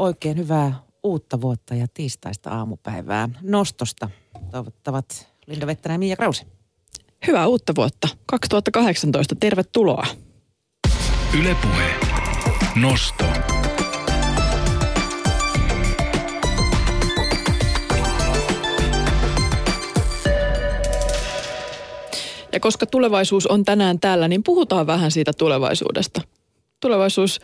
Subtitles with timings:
[0.00, 4.10] oikein hyvää uutta vuotta ja tiistaista aamupäivää nostosta.
[4.50, 6.46] Toivottavat Linda Vettänä ja Mia Krause.
[7.26, 9.34] Hyvää uutta vuotta 2018.
[9.40, 10.06] Tervetuloa.
[11.38, 11.94] Ylepuhe.
[12.76, 13.24] Nosto.
[22.52, 26.20] Ja koska tulevaisuus on tänään täällä, niin puhutaan vähän siitä tulevaisuudesta.
[26.80, 27.40] Tulevaisuus,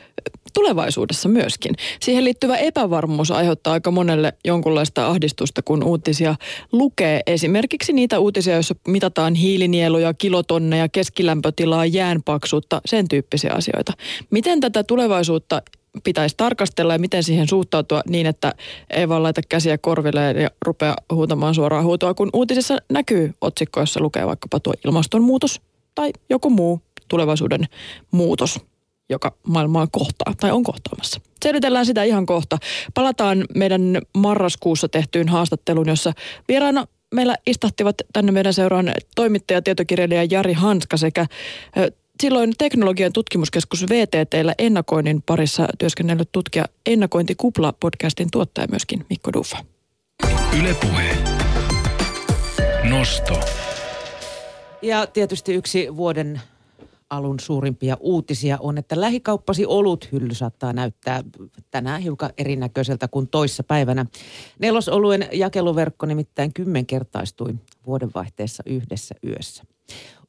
[0.57, 1.75] tulevaisuudessa myöskin.
[2.01, 6.35] Siihen liittyvä epävarmuus aiheuttaa aika monelle jonkunlaista ahdistusta, kun uutisia
[6.73, 7.21] lukee.
[7.27, 13.93] Esimerkiksi niitä uutisia, joissa mitataan hiilinieluja, kilotonneja, keskilämpötilaa, jäänpaksuutta, sen tyyppisiä asioita.
[14.31, 15.63] Miten tätä tulevaisuutta
[16.05, 18.53] pitäisi tarkastella ja miten siihen suhtautua niin, että
[18.91, 24.01] ei vaan laita käsiä korville ja rupea huutamaan suoraan huutoa, kun uutisissa näkyy otsikko, jossa
[24.01, 25.61] lukee vaikkapa tuo ilmastonmuutos
[25.95, 27.65] tai joku muu tulevaisuuden
[28.11, 28.61] muutos
[29.09, 31.21] joka maailmaa kohtaa tai on kohtaamassa.
[31.43, 32.59] Selvitellään sitä ihan kohta.
[32.95, 36.13] Palataan meidän marraskuussa tehtyyn haastatteluun, jossa
[36.49, 41.27] vieraana meillä istahtivat tänne meidän seuraan toimittaja, tietokirjailija Jari Hanska sekä
[42.23, 49.59] silloin teknologian tutkimuskeskus VTTllä ennakoinnin parissa työskennellyt tutkija Ennakointikupla podcastin tuottaja myöskin Mikko Duffa.
[50.61, 51.17] Ylepuhe.
[52.91, 53.41] Nosto.
[54.83, 56.41] Ja tietysti yksi vuoden
[57.11, 61.23] alun suurimpia uutisia on, että lähikauppasi oluthylly saattaa näyttää
[61.71, 64.07] tänään hiukan erinäköiseltä kuin toissa päivänä.
[64.59, 67.55] Nelosoluen jakeluverkko nimittäin kymmenkertaistui
[67.87, 69.65] vuodenvaihteessa yhdessä yössä.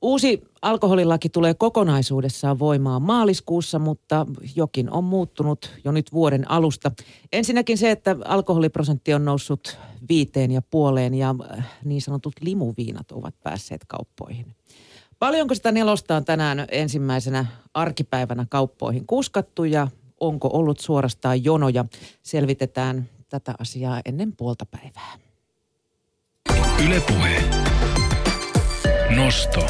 [0.01, 6.91] Uusi alkoholilaki tulee kokonaisuudessaan voimaan maaliskuussa, mutta jokin on muuttunut jo nyt vuoden alusta.
[7.31, 9.77] Ensinnäkin se, että alkoholiprosentti on noussut
[10.09, 14.55] viiteen ja puoleen ja äh, niin sanotut limuviinat ovat päässeet kauppoihin.
[15.19, 19.87] Paljonko sitä nelosta on tänään ensimmäisenä arkipäivänä kauppoihin kuskattu ja
[20.19, 21.85] onko ollut suorastaan jonoja?
[22.23, 25.17] Selvitetään tätä asiaa ennen puolta päivää.
[26.87, 27.43] Ylepuhe.
[29.15, 29.65] Nosto.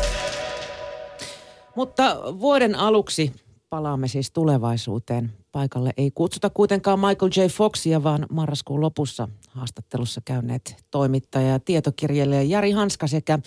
[1.76, 3.34] Mutta vuoden aluksi
[3.70, 5.34] palaamme siis tulevaisuuteen.
[5.52, 7.48] Paikalle ei kutsuta kuitenkaan Michael J.
[7.48, 13.40] Foxia, vaan marraskuun lopussa haastattelussa käyneet toimittaja ja tietokirjailija Jari Hanska sekä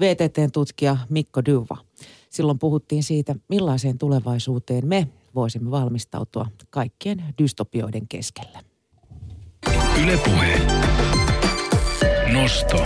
[0.00, 1.76] VTTn tutkija Mikko Duva.
[2.30, 8.62] Silloin puhuttiin siitä, millaiseen tulevaisuuteen me voisimme valmistautua kaikkien dystopioiden keskellä.
[10.04, 10.60] Ylepuhe.
[12.32, 12.82] Nosto.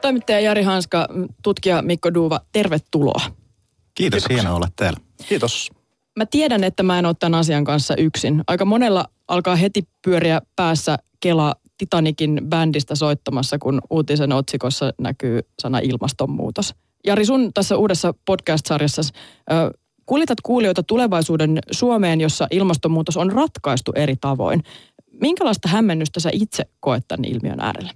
[0.00, 1.08] Toimittaja Jari Hanska,
[1.42, 3.20] tutkija Mikko Duva, tervetuloa.
[3.94, 4.28] Kiitos, Kiitos.
[4.28, 5.00] hienoa olla täällä.
[5.28, 5.70] Kiitos.
[6.16, 8.42] Mä tiedän, että mä en ole tämän asian kanssa yksin.
[8.46, 15.78] Aika monella alkaa heti pyöriä päässä Kela Titanikin bändistä soittamassa, kun uutisen otsikossa näkyy sana
[15.78, 16.74] ilmastonmuutos.
[17.06, 19.02] Jari, sun tässä uudessa podcast-sarjassa
[20.06, 24.62] kuljetat kuulijoita tulevaisuuden Suomeen, jossa ilmastonmuutos on ratkaistu eri tavoin.
[25.20, 27.90] Minkälaista hämmennystä sä itse koet tämän ilmiön äärellä?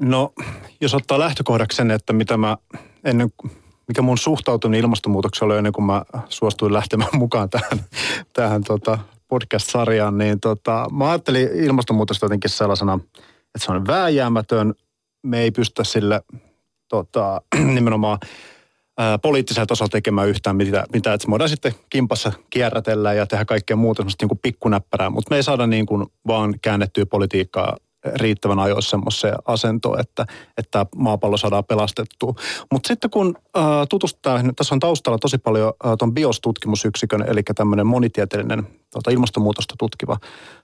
[0.00, 0.32] No,
[0.80, 2.56] jos ottaa lähtökohdaksi sen, että mitä mä
[3.04, 3.28] ennen,
[3.88, 7.84] mikä mun suhtautuminen ilmastonmuutokseen oli ennen kuin mä suostuin lähtemään mukaan tähän,
[8.32, 8.98] tähän tota,
[9.32, 14.74] podcast-sarjaan, niin tota, mä ajattelin ilmastonmuutosta jotenkin sellaisena, että se on vääjäämätön.
[15.22, 16.20] Me ei pystytä sille
[16.88, 17.40] tota,
[17.74, 18.18] nimenomaan
[19.22, 23.76] poliittisella tasolla tekemään yhtään mitä, mitä että me voidaan sitten kimpassa kierrätellä ja tehdä kaikkea
[23.76, 28.90] muuta semmoista niin pikkunäppärää, mutta me ei saada niin kuin vaan käännettyä politiikkaa riittävän ajoissa
[28.90, 30.26] semmoiseen asentoon, että,
[30.58, 32.34] että maapallo saadaan pelastettua.
[32.72, 37.86] Mutta sitten kun äh, tutustutaan, tässä on taustalla tosi paljon äh, tuon BIOS-tutkimusyksikön, eli tämmöinen
[37.86, 40.16] monitieteellinen tota, ilmastonmuutosta tutkiva,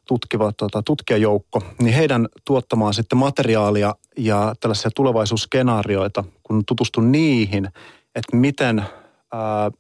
[0.08, 7.68] tutkiva tota, tutkijajoukko, niin heidän tuottamaan sitten materiaalia ja tällaisia tulevaisuusskenaarioita, kun tutustun niihin,
[8.14, 8.78] että miten...
[8.78, 9.72] Äh,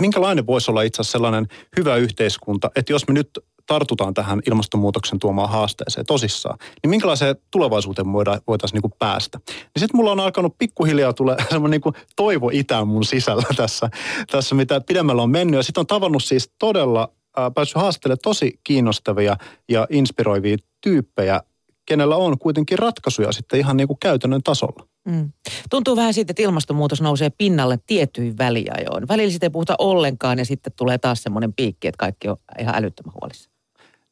[0.00, 1.46] minkälainen voisi olla itse asiassa sellainen
[1.76, 3.30] hyvä yhteiskunta, että jos me nyt
[3.68, 8.12] tartutaan tähän ilmastonmuutoksen tuomaan haasteeseen tosissaan, niin minkälaiseen tulevaisuuteen me
[8.46, 9.38] voitaisiin niin päästä.
[9.48, 13.90] Niin sitten mulla on alkanut pikkuhiljaa tulee semmoinen niin toivo itään mun sisällä tässä,
[14.30, 15.58] tässä, mitä pidemmällä on mennyt.
[15.58, 19.36] Ja sitten on tavannut siis todella, äh, päässyt haastelemaan tosi kiinnostavia
[19.68, 21.40] ja inspiroivia tyyppejä,
[21.86, 24.88] kenellä on kuitenkin ratkaisuja sitten ihan niin kuin käytännön tasolla.
[25.08, 25.32] Mm.
[25.70, 29.08] Tuntuu vähän siitä, että ilmastonmuutos nousee pinnalle tiettyihin väliajoin.
[29.08, 32.74] Välillä sitä ei puhuta ollenkaan ja sitten tulee taas semmoinen piikki, että kaikki on ihan
[32.74, 33.50] älyttömän huolissa.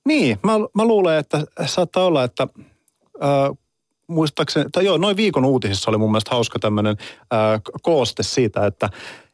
[0.06, 2.48] Niin, mä, mä luulen, että saattaa olla, että
[3.22, 3.56] äh,
[4.06, 6.96] muistaakseni, tai joo, noin viikon uutisissa oli mun mielestä hauska tämmöinen
[7.82, 8.90] kooste siitä, että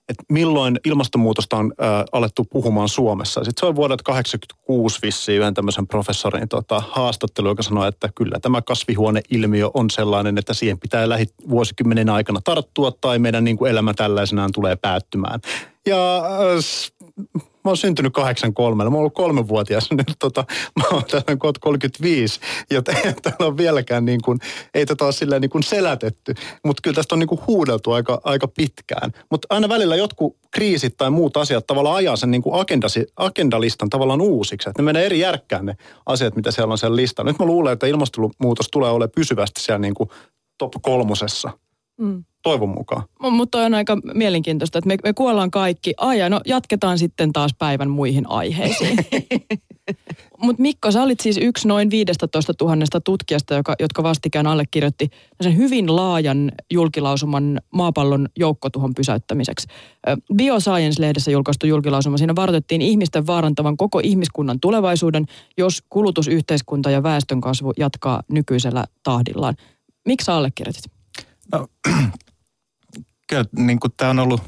[0.08, 3.44] että milloin ilmastonmuutosta on äh, alettu puhumaan Suomessa.
[3.44, 8.38] Sitten se on vuodelta 1986 vissiin yhden tämmöisen professorin tota, haastattelu, joka sanoi, että kyllä
[8.40, 13.70] tämä kasvihuoneilmiö on sellainen, että siihen pitää lähi vuosikymmenen aikana tarttua tai meidän niin kuin
[13.70, 15.40] elämä tällaisenaan tulee päättymään.
[15.86, 20.44] Ja äh, mä oon syntynyt 83, mä oon ollut kolmenvuotias, nyt tota,
[20.76, 24.38] mä oon kohta 35, joten täällä on vieläkään niin kuin,
[24.74, 28.20] ei tätä ole silleen niin kuin selätetty, mutta kyllä tästä on niin kuin huudeltu aika,
[28.24, 29.12] aika pitkään.
[29.30, 33.90] Mutta aina välillä jotkut kriisit tai muut asiat tavallaan ajaa sen niin kuin agendasi, agendalistan
[33.90, 35.76] tavallaan uusiksi, että ne menee eri järkkään ne
[36.06, 37.30] asiat, mitä siellä on siellä listalla.
[37.30, 40.10] Nyt mä luulen, että ilmastonmuutos tulee olemaan pysyvästi siellä niin kuin
[40.58, 41.50] top kolmosessa.
[42.00, 42.24] Mm.
[42.42, 43.02] Toivon mukaan.
[43.30, 45.94] Mutta on aika mielenkiintoista, että me, me kuollaan kaikki.
[45.96, 48.96] Ai no jatketaan sitten taas päivän muihin aiheisiin.
[50.42, 55.08] Mutta Mikko, sä olit siis yksi noin 15 000 tutkijasta, joka, jotka vastikään allekirjoitti
[55.40, 59.66] sen hyvin laajan julkilausuman maapallon joukkotuhon pysäyttämiseksi.
[60.34, 65.26] Bioscience-lehdessä julkaistu julkilausuma, siinä varoitettiin ihmisten vaarantavan koko ihmiskunnan tulevaisuuden,
[65.58, 69.54] jos kulutusyhteiskunta ja väestönkasvu jatkaa nykyisellä tahdillaan.
[70.06, 70.84] Miksi sä allekirjoitit?
[71.52, 71.66] No,
[73.32, 74.42] kyllä niin kuin tämä on ollut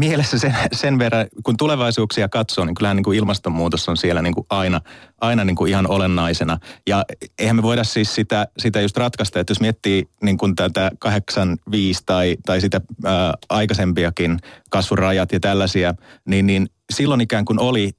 [0.00, 4.34] mielessä sen, sen verran, kun tulevaisuuksia katsoo, niin kyllähän niin kuin ilmastonmuutos on siellä niin
[4.34, 4.80] kuin aina,
[5.20, 6.58] aina niin kuin ihan olennaisena.
[6.86, 7.04] Ja
[7.38, 12.02] eihän me voida siis sitä, sitä just ratkaista, että jos miettii niin kuin tätä 85
[12.06, 14.38] tai, tai sitä ää, aikaisempiakin
[14.70, 15.94] kasvurajat ja tällaisia,
[16.28, 17.92] niin, niin silloin ikään kuin oli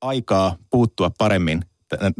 [0.00, 1.64] aikaa puuttua paremmin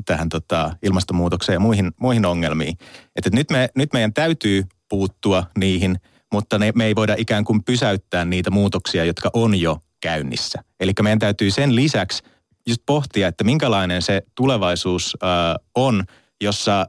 [0.05, 2.79] tähän tota, ilmastonmuutokseen ja muihin, muihin ongelmiin.
[3.17, 5.99] Että nyt, me, nyt meidän täytyy puuttua niihin,
[6.32, 10.62] mutta ne, me ei voida ikään kuin pysäyttää niitä muutoksia, jotka on jo käynnissä.
[10.81, 12.23] Eli meidän täytyy sen lisäksi
[12.67, 15.29] just pohtia, että minkälainen se tulevaisuus äh,
[15.75, 16.05] on,
[16.40, 16.87] jossa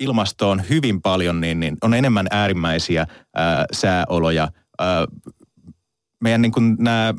[0.00, 4.48] ilmasto on hyvin paljon, niin, niin on enemmän äärimmäisiä äh, sääoloja.
[4.80, 4.88] Äh,
[6.20, 7.14] meidän niin kuin nämä,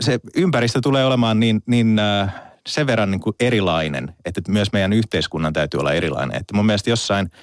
[0.00, 2.34] se ympäristö tulee olemaan niin, niin äh,
[2.68, 6.36] sen verran niin kuin erilainen, että myös meidän yhteiskunnan täytyy olla erilainen.
[6.36, 7.30] Että mun mielestä jossain–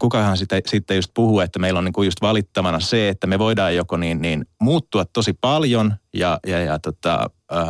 [0.00, 3.38] kukahan sitä, sitten just puhuu, että meillä on niin kuin just valittavana se, että me
[3.38, 7.68] voidaan joko niin, niin muuttua tosi paljon ja, ja, ja tota, äh,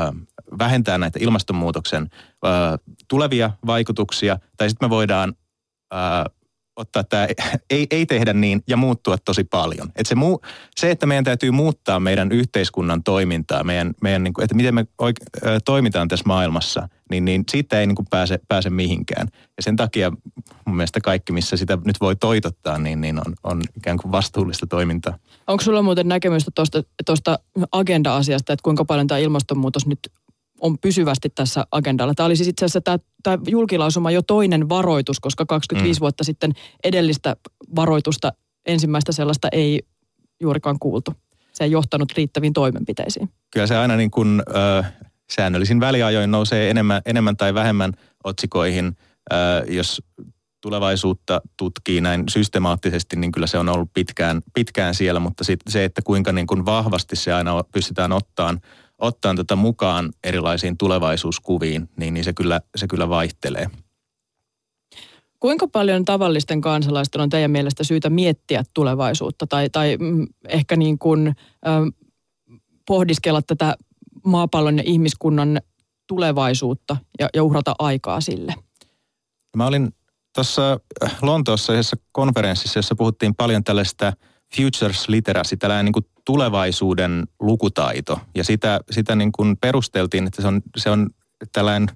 [0.59, 2.11] vähentää näitä ilmastonmuutoksen
[2.47, 5.35] äh, tulevia vaikutuksia, tai sitten me voidaan
[5.95, 6.36] äh,
[6.77, 7.27] ottaa tämä,
[7.71, 9.93] ei, ei tehdä niin ja muuttua tosi paljon.
[9.97, 10.41] Et se, muu,
[10.77, 14.87] se, että meidän täytyy muuttaa meidän yhteiskunnan toimintaa, meidän, meidän niin kuin, että miten me
[14.99, 15.25] oike,
[15.65, 19.29] toimitaan tässä maailmassa, niin, niin siitä ei niin kuin pääse, pääse mihinkään.
[19.57, 20.13] Ja sen takia
[20.67, 24.67] mun mielestä kaikki, missä sitä nyt voi toitottaa, niin, niin on, on ikään kuin vastuullista
[24.67, 25.19] toimintaa.
[25.47, 26.51] Onko sulla muuten näkemystä
[27.07, 27.39] tuosta
[27.73, 29.99] agenda-asiasta, että kuinka paljon tämä ilmastonmuutos nyt
[30.61, 32.15] on pysyvästi tässä agendalla.
[32.15, 36.01] Tämä oli siis itse asiassa tämä, tämä julkilausuma jo toinen varoitus, koska 25 mm.
[36.01, 36.53] vuotta sitten
[36.85, 37.37] edellistä
[37.77, 38.33] varoitusta,
[38.67, 39.83] ensimmäistä sellaista ei
[40.41, 41.13] juurikaan kuultu.
[41.53, 43.31] Se ei johtanut riittäviin toimenpiteisiin.
[43.51, 44.93] Kyllä se aina niin kuin, äh,
[45.33, 47.93] säännöllisin väliajoin nousee enemmän, enemmän tai vähemmän
[48.25, 48.97] otsikoihin.
[49.33, 49.39] Äh,
[49.69, 50.03] jos
[50.61, 55.85] tulevaisuutta tutkii näin systemaattisesti, niin kyllä se on ollut pitkään, pitkään siellä, mutta sit se,
[55.85, 58.61] että kuinka niin kuin vahvasti se aina pystytään ottamaan–
[58.99, 63.67] ottaa tätä mukaan erilaisiin tulevaisuuskuviin, niin, niin se, kyllä, se kyllä vaihtelee.
[65.41, 70.99] Kuinka paljon tavallisten kansalaisten on teidän mielestä syytä miettiä tulevaisuutta tai, tai mm, ehkä niin
[70.99, 71.83] kuin, äh,
[72.87, 73.77] pohdiskella tätä
[74.25, 75.61] maapallon ja ihmiskunnan
[76.07, 78.55] tulevaisuutta ja, ja uhrata aikaa sille?
[79.57, 79.95] Mä olin
[80.35, 80.81] tuossa
[81.23, 84.13] Lontoossa yhdessä konferenssissa, jossa puhuttiin paljon tällaista–
[84.55, 88.21] futures literacy, tällainen niin kuin tulevaisuuden lukutaito.
[88.35, 91.11] Ja sitä, sitä niin kuin perusteltiin, että se on, se on
[91.53, 91.89] tällainen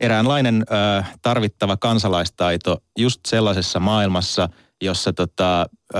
[0.00, 4.48] eräänlainen ö, tarvittava kansalaistaito just sellaisessa maailmassa,
[4.82, 5.98] jossa tota, ö,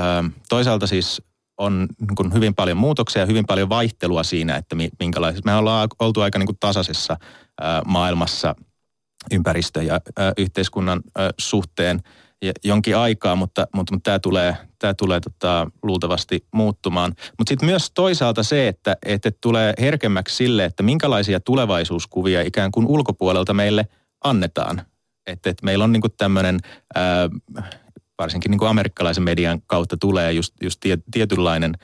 [0.48, 1.22] toisaalta siis
[1.58, 5.50] on niin hyvin paljon muutoksia ja hyvin paljon vaihtelua siinä, että minkälaisessa.
[5.50, 8.54] Me ollaan oltu aika niin kuin tasaisessa ö, maailmassa
[9.32, 12.00] ympäristö- ja ö, yhteiskunnan ö, suhteen–
[12.64, 17.14] jonkin aikaa, mutta, mutta, mutta tämä tulee, tämä tulee tota, luultavasti muuttumaan.
[17.38, 22.86] Mutta sitten myös toisaalta se, että, että tulee herkemmäksi sille, että minkälaisia tulevaisuuskuvia ikään kuin
[22.86, 23.86] ulkopuolelta meille
[24.24, 24.82] annetaan.
[25.26, 26.58] Että, että meillä on niin tämmöinen,
[28.18, 30.80] varsinkin niin amerikkalaisen median kautta tulee just, just
[31.10, 31.74] tietynlainen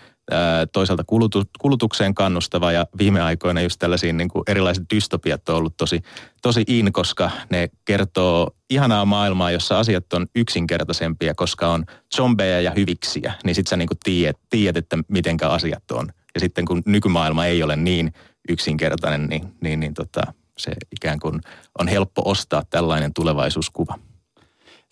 [0.73, 5.76] toisaalta kulutu, kulutukseen kannustava ja viime aikoina just tällaisiin niin kuin erilaiset dystopiat on ollut
[5.76, 6.02] tosi,
[6.43, 11.85] tosi in, koska ne kertoo ihanaa maailmaa, jossa asiat on yksinkertaisempia, koska on
[12.16, 16.09] zombeja ja hyviksiä, niin sit sä niin kuin tiedät, tiedät, että mitenkä asiat on.
[16.35, 18.12] Ja sitten kun nykymaailma ei ole niin
[18.49, 20.23] yksinkertainen, niin, niin, niin tota,
[20.59, 21.40] se ikään kuin
[21.78, 23.99] on helppo ostaa tällainen tulevaisuuskuva.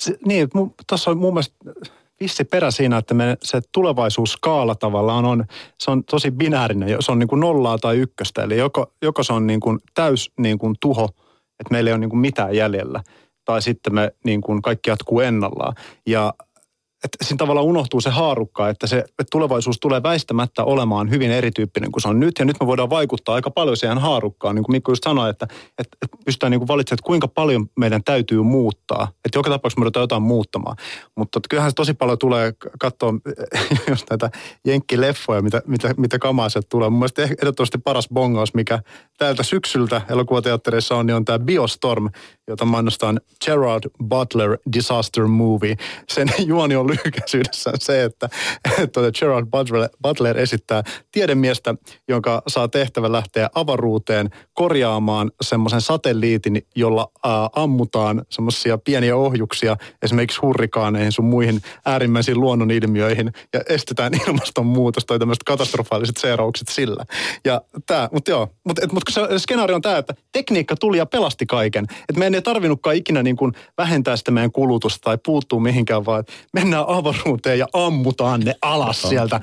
[0.01, 0.49] Se, niin,
[0.89, 1.57] tuossa on mun mielestä
[2.23, 5.45] vissi perä siinä, että me, se tulevaisuuskaala tavallaan on,
[5.79, 6.97] se on tosi binäärinen.
[7.01, 8.43] Se on niin kuin nollaa tai ykköstä.
[8.43, 11.05] Eli joko, joko se on niin kuin täys niin kuin tuho,
[11.61, 13.03] että meillä ei ole niin kuin mitään jäljellä,
[13.45, 15.75] tai sitten me niin kuin kaikki jatkuu ennallaan.
[16.07, 16.35] Ja
[17.05, 21.93] että siinä tavallaan unohtuu se haarukka, että se että tulevaisuus tulee väistämättä olemaan hyvin erityyppinen
[21.93, 22.35] kuin se on nyt.
[22.39, 24.55] Ja nyt me voidaan vaikuttaa aika paljon siihen haarukkaan.
[24.55, 25.47] Niin kuin Mikko just sanoi, että,
[25.79, 29.09] että pystytään niin kuin valitsemaan, että kuinka paljon meidän täytyy muuttaa.
[29.25, 30.77] Että joka tapauksessa me joudutaan jotain muuttamaan.
[31.17, 33.15] Mutta kyllähän se tosi paljon tulee katsoa
[33.91, 34.31] just näitä
[34.67, 36.91] jenkkileffoja, mitä, mitä, mitä kamaa tulee.
[36.91, 38.83] Mun mielestä ehdottomasti paras bongaus, mikä
[39.19, 42.09] täältä syksyltä elokuvateattereissa on, niin on tämä Biostorm,
[42.49, 45.77] jota mainostaan Gerard Butler Disaster Movie.
[46.09, 48.29] Sen juoni on lyhykäisyydessään se, että,
[48.83, 50.83] että Gerard Butler, Butler esittää
[51.13, 51.75] tiedemiestä,
[52.09, 60.41] jonka saa tehtävä lähteä avaruuteen korjaamaan semmoisen satelliitin, jolla ää, ammutaan semmoisia pieniä ohjuksia esimerkiksi
[60.41, 67.05] hurrikaaneihin sun muihin äärimmäisiin luonnonilmiöihin ja estetään ilmastonmuutosta tai tämmöiset katastrofaaliset seuraukset sillä.
[67.45, 71.47] Ja tää, mutta joo, mutta mut, se skenaario on tämä, että tekniikka tuli ja pelasti
[71.47, 71.85] kaiken.
[72.09, 76.25] Että meidän ei tarvinnutkaan ikinä niin kuin vähentää sitä meidän kulutusta tai puuttuu mihinkään, vaan
[76.53, 79.41] mennään avaruuteen ja ammutaan ne alas sieltä.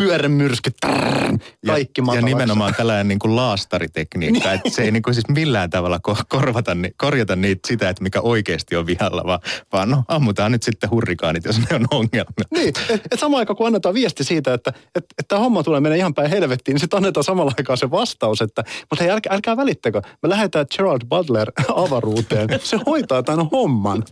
[0.00, 5.28] Trrr, kaikki ja, ja nimenomaan tällainen niin kuin laastaritekniikka, että se ei niin kuin siis
[5.28, 9.40] millään tavalla ko- korvata, korjata niitä sitä, että mikä oikeasti on vihalla, vaan,
[9.72, 12.24] vaan no ammutaan nyt sitten hurrikaanit, jos ne on ongelmia.
[12.50, 15.80] Niin, että et samaan aikaan kun annetaan viesti siitä, että et, et tämä homma tulee
[15.80, 19.34] meidän ihan päin helvettiin, niin sitten annetaan samalla aikaan se vastaus, että mutta hei, älkää,
[19.34, 21.52] älkää välittäkö, me lähdetään Gerald Butler
[21.84, 24.02] avaruuteen, se hoitaa tämän homman.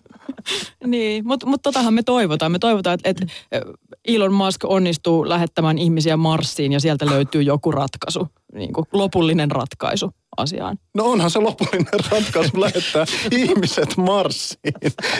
[0.86, 2.52] Niin, mutta mut totahan me toivotaan.
[2.52, 3.30] Me toivotaan, että et
[4.04, 10.10] Elon Musk onnistuu lähettämään ihmisiä Marsiin ja sieltä löytyy joku ratkaisu, niin kuin lopullinen ratkaisu
[10.36, 10.78] asiaan.
[10.94, 14.74] No onhan se lopullinen ratkaisu lähettää ihmiset Marsiin.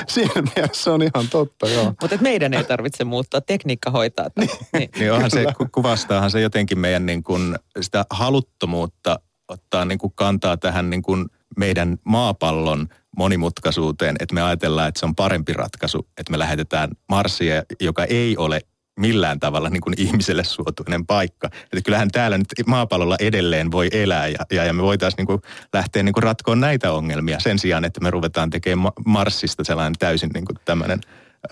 [0.09, 1.95] Siinä mielessä se on ihan totta, joo.
[2.01, 4.31] Mutta meidän ei tarvitse muuttaa, tekniikka hoitaa.
[4.31, 4.49] tämän.
[4.73, 4.91] Niin.
[4.99, 10.13] Niin onhan se, ku- kuvastaahan se jotenkin meidän niin kuin sitä haluttomuutta ottaa niin kuin
[10.15, 15.99] kantaa tähän niin kuin meidän maapallon monimutkaisuuteen, että me ajatellaan, että se on parempi ratkaisu,
[16.19, 18.61] että me lähetetään Marsia, joka ei ole
[19.01, 21.47] millään tavalla niin kuin ihmiselle suotuinen paikka.
[21.47, 25.41] Että kyllähän täällä nyt maapallolla edelleen voi elää ja, ja, ja me voitaisiin niin kuin
[25.73, 29.99] lähteä niin kuin ratkoon näitä ongelmia sen sijaan, että me ruvetaan tekemään Ma- Marsista sellainen
[29.99, 31.01] täysin niin kuin tämmöinen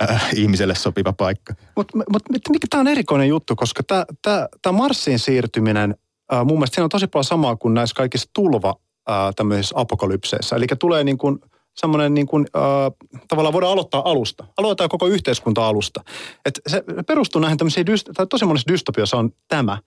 [0.02, 1.54] äh, ihmiselle sopiva paikka.
[1.76, 3.83] Mutta mut, mut, mikä tämä on erikoinen juttu, koska
[4.62, 5.95] tämä Marsiin siirtyminen,
[6.30, 8.75] ää, mun mielestä siinä on tosi paljon samaa kuin näissä kaikissa tulva
[9.11, 10.57] ää, tämmöisissä apokalypseissa.
[10.57, 11.38] Eli tulee niin kuin
[11.76, 12.62] semmoinen niin kuin, äh,
[13.29, 14.45] tavallaan voidaan aloittaa alusta.
[14.59, 16.05] Aloitetaan koko yhteiskunta alusta.
[16.45, 19.79] Et se perustuu näihin tämmöisiin, dyst- tai tosi monessa dystopiassa on tämä.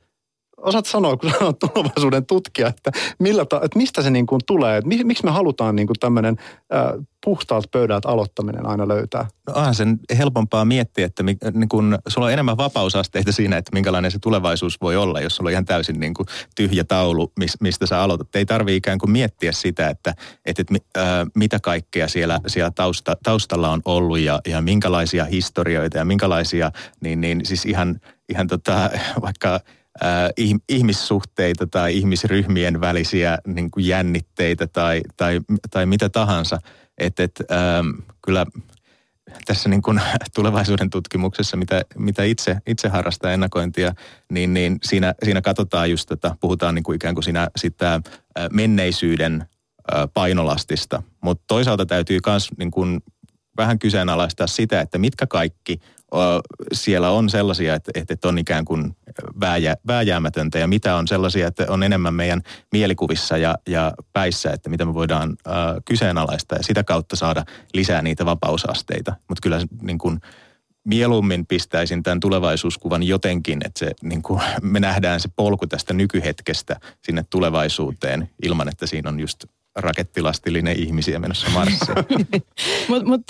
[0.63, 4.77] Osaat sanoa, kun sanot tulevaisuuden tutkija, että, millä ta- että mistä se niin kuin tulee,
[4.77, 6.37] että mi- miksi me halutaan niin kuin tämmöinen
[6.73, 9.27] äh, puhtaalta pöydältä aloittaminen aina löytää.
[9.47, 13.71] No onhan sen helpompaa miettiä, että mi, niin kun, sulla on enemmän vapausasteita siinä, että
[13.73, 17.61] minkälainen se tulevaisuus voi olla, jos sulla on ihan täysin niin kuin tyhjä taulu, mis,
[17.61, 18.35] mistä sä aloitat.
[18.35, 20.15] Ei tarvii ikään kuin miettiä sitä, että,
[20.45, 25.97] että, että äh, mitä kaikkea siellä, siellä tausta, taustalla on ollut ja, ja minkälaisia historioita
[25.97, 28.89] ja minkälaisia, niin, niin siis ihan, ihan tota,
[29.21, 29.59] vaikka
[30.03, 35.39] äh, ih- ihmissuhteita tai ihmisryhmien välisiä niin kuin jännitteitä tai, tai,
[35.71, 36.59] tai mitä tahansa.
[36.97, 37.89] Että et, ähm,
[38.25, 38.45] kyllä
[39.45, 40.01] tässä niin kuin
[40.35, 43.95] tulevaisuuden tutkimuksessa, mitä, mitä itse, itse harrastaa ennakointia,
[44.31, 48.01] niin, niin siinä, siinä katsotaan just tätä, puhutaan niin kuin ikään kuin siinä sitä äh,
[48.51, 51.03] menneisyyden äh, painolastista.
[51.21, 53.03] Mutta toisaalta täytyy myös niin kuin
[53.57, 55.79] vähän kyseenalaistaa sitä, että mitkä kaikki
[56.73, 58.95] siellä on sellaisia, että, että on ikään kuin
[59.39, 62.41] vääjä, vääjäämätöntä ja mitä on sellaisia, että on enemmän meidän
[62.71, 65.51] mielikuvissa ja, ja päissä, että mitä me voidaan ö,
[65.85, 69.15] kyseenalaistaa ja sitä kautta saada lisää niitä vapausasteita.
[69.29, 70.19] Mutta kyllä niin kuin,
[70.83, 76.79] mieluummin pistäisin tämän tulevaisuuskuvan jotenkin, että se, niin kuin, me nähdään se polku tästä nykyhetkestä
[77.05, 79.45] sinne tulevaisuuteen ilman, että siinä on just
[79.75, 81.79] rakettilastillinen ihmisiä menossa Marsiin.
[82.87, 83.21] Mutta mut,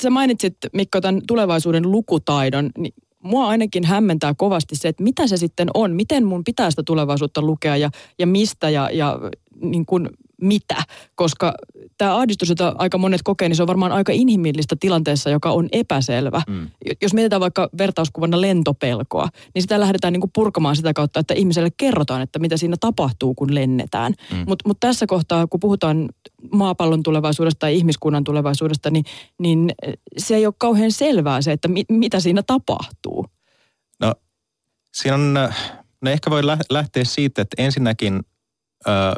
[0.00, 5.36] sä mainitsit Mikko tämän tulevaisuuden lukutaidon, niin mua ainakin hämmentää kovasti se, että mitä se
[5.36, 9.18] sitten on, miten mun pitää sitä tulevaisuutta lukea ja, ja mistä ja, ja
[9.60, 10.10] niin kuin
[10.44, 10.82] mitä,
[11.14, 11.54] koska
[11.98, 15.68] tämä ahdistus, jota aika monet kokee, niin se on varmaan aika inhimillistä tilanteessa, joka on
[15.72, 16.42] epäselvä.
[16.48, 16.68] Mm.
[17.02, 21.70] Jos mietitään vaikka vertauskuvana lentopelkoa, niin sitä lähdetään niin kuin purkamaan sitä kautta, että ihmiselle
[21.76, 24.14] kerrotaan, että mitä siinä tapahtuu, kun lennetään.
[24.32, 24.44] Mm.
[24.46, 26.08] Mutta mut tässä kohtaa, kun puhutaan
[26.52, 29.04] maapallon tulevaisuudesta tai ihmiskunnan tulevaisuudesta, niin,
[29.38, 29.72] niin
[30.16, 33.26] se ei ole kauhean selvää se, että mi, mitä siinä tapahtuu.
[34.00, 34.14] No
[34.94, 35.34] siinä on,
[36.00, 38.20] no ehkä voi lä- lähteä siitä, että ensinnäkin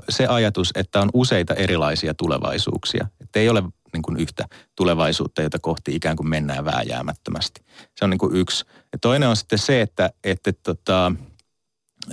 [0.09, 3.07] se ajatus, että on useita erilaisia tulevaisuuksia.
[3.21, 4.45] Että ei ole niin kuin yhtä
[4.77, 7.65] tulevaisuutta, jota kohti ikään kuin mennään vääjäämättömästi.
[7.97, 8.65] Se on niin kuin yksi.
[8.93, 11.13] Ja toinen on sitten se, että, että tota,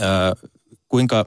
[0.01, 0.05] ö,
[0.87, 1.25] kuinka,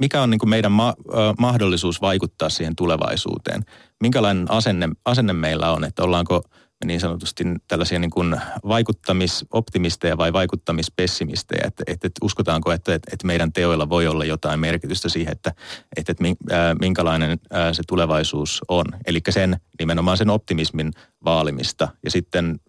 [0.00, 3.64] mikä on niin kuin meidän ma- ö, mahdollisuus vaikuttaa siihen tulevaisuuteen.
[4.00, 6.42] Minkälainen asenne, asenne meillä on, että ollaanko
[6.84, 13.52] niin sanotusti tällaisia niin kuin vaikuttamisoptimisteja vai vaikuttamispessimistejä, että, että, että uskotaanko, että, että meidän
[13.52, 15.52] teoilla voi olla jotain merkitystä siihen, että,
[15.96, 16.24] että, että
[16.80, 17.38] minkälainen
[17.72, 18.86] se tulevaisuus on.
[19.06, 20.92] Eli sen nimenomaan sen optimismin
[21.24, 22.60] vaalimista ja sitten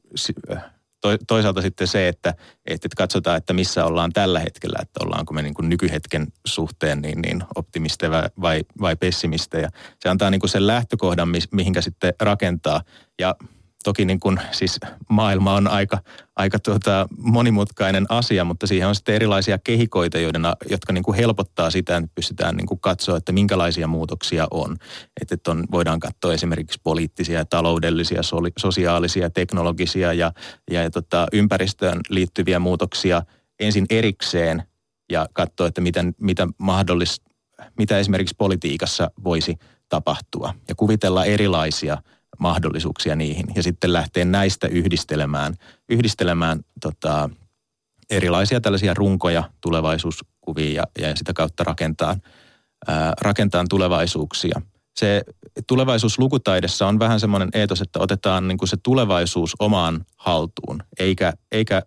[1.28, 2.34] toisaalta sitten se, että,
[2.66, 7.22] että katsotaan, että missä ollaan tällä hetkellä, että ollaanko me niin kuin nykyhetken suhteen niin,
[7.22, 9.70] niin optimisteja vai, vai pessimisteja.
[10.00, 12.82] Se antaa niin kuin sen lähtökohdan, mihinkä sitten rakentaa.
[13.20, 13.36] Ja
[13.84, 15.98] toki niin kuin, siis maailma on aika,
[16.36, 21.72] aika tuota monimutkainen asia, mutta siihen on sitten erilaisia kehikoita, joiden, jotka niin kuin helpottaa
[21.72, 24.78] sitä, että pystytään niin kuin katsoa, että minkälaisia muutoksia on.
[25.22, 28.22] Että, että on, voidaan katsoa esimerkiksi poliittisia, taloudellisia,
[28.58, 30.32] sosiaalisia, teknologisia ja,
[30.72, 33.24] ja, ja tota, ympäristöön liittyviä muutoksia
[33.60, 34.64] ensin erikseen
[35.12, 37.22] ja katsoa, että miten, mitä, mahdollis,
[37.78, 39.58] mitä esimerkiksi politiikassa voisi
[39.90, 41.98] tapahtua ja kuvitella erilaisia–
[42.40, 45.56] mahdollisuuksia niihin ja sitten lähteä näistä yhdistelemään,
[45.90, 47.30] yhdistelemään tota,
[48.10, 52.16] erilaisia tällaisia runkoja, tulevaisuuskuvia ja, ja sitä kautta rakentaa,
[52.88, 54.62] ää, rakentaa tulevaisuuksia.
[54.96, 55.24] Se
[55.68, 61.82] tulevaisuuslukutaidessa on vähän semmoinen eetos, että otetaan niin kuin se tulevaisuus omaan haltuun, eikä, eikä,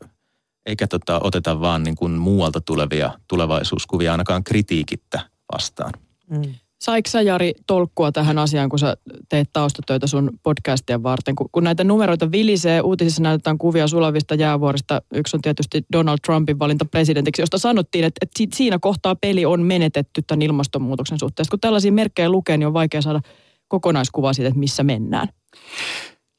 [0.67, 5.21] eikä tota, oteta vaan niin kuin muualta tulevia tulevaisuuskuvia ainakaan kritiikittä
[5.53, 5.93] vastaan.
[6.31, 6.55] Mm.
[6.85, 8.97] Saiko sä Jari tolkkua tähän asiaan, kun sä
[9.29, 11.37] teet taustatöitä sun podcastia varten?
[11.37, 15.03] Kun, kun näitä numeroita vilisee, uutisissa näytetään kuvia sulavista jäävuorista.
[15.15, 19.63] Yksi on tietysti Donald Trumpin valinta presidentiksi, josta sanottiin, että, että siinä kohtaa peli on
[19.63, 21.47] menetetty tämän ilmastonmuutoksen suhteen.
[21.51, 23.21] Kun tällaisia merkkejä lukee, niin on vaikea saada
[23.69, 25.29] kokonaiskuvaa siitä, että missä mennään.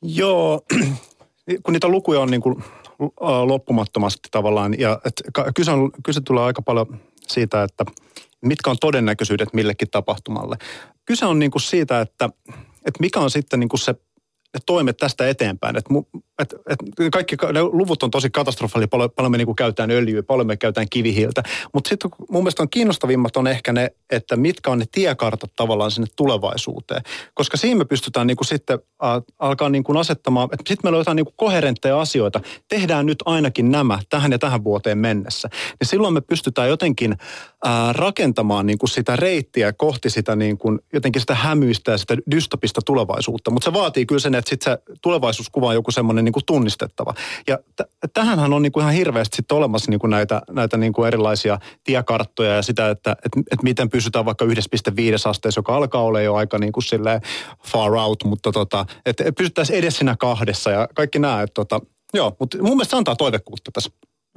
[0.01, 0.61] Joo,
[1.63, 2.63] kun niitä lukuja on niin kuin
[3.45, 4.99] loppumattomasti tavallaan, ja
[5.55, 7.85] kyse, on, kyse tulee aika paljon siitä, että–
[8.47, 10.57] mitkä on todennäköisyydet millekin tapahtumalle.
[11.05, 12.29] Kyse on niin kuin siitä, että,
[12.85, 13.95] että mikä on sitten niin kuin se
[14.53, 15.77] ne toimet tästä eteenpäin.
[15.77, 15.85] Et,
[16.39, 16.79] et, et
[17.11, 20.87] kaikki ne luvut on tosi katastrofaalisia, paljon, paljon me niin käytetään öljyä, paljon me käytetään
[20.89, 21.43] kivihiiltä.
[21.73, 25.91] Mutta sitten mun mielestä on kiinnostavimmat on ehkä ne, että mitkä on ne tiekartat tavallaan
[25.91, 27.01] sinne tulevaisuuteen.
[27.33, 29.09] Koska siinä me pystytään niin kuin sitten äh,
[29.39, 32.41] alkaa niin kuin asettamaan, että sitten meillä on jotain niin kuin koherentteja asioita.
[32.67, 35.49] Tehdään nyt ainakin nämä tähän ja tähän vuoteen mennessä.
[35.51, 37.11] Niin silloin me pystytään jotenkin
[37.67, 42.17] äh, rakentamaan niin kuin sitä reittiä kohti sitä niin kuin, jotenkin sitä hämyistä ja sitä
[42.31, 43.51] dystopista tulevaisuutta.
[43.51, 47.13] Mutta se vaatii kyllä sen, sitten se tulevaisuuskuva on joku semmoinen niin kuin tunnistettava.
[47.47, 50.93] Ja t- tähänhän on niin kuin ihan hirveästi sitten olemassa niin kuin näitä, näitä niin
[50.93, 54.51] kuin erilaisia tiekarttoja ja sitä, että et, et miten pysytään vaikka 1,5
[55.25, 56.83] asteessa, joka alkaa olla jo aika niin kuin
[57.65, 61.79] far out, mutta tota, että et pysyttäisiin edes siinä kahdessa ja kaikki nämä, että tota,
[62.13, 63.89] joo, mutta mun mielestä se antaa toivekuutta tässä.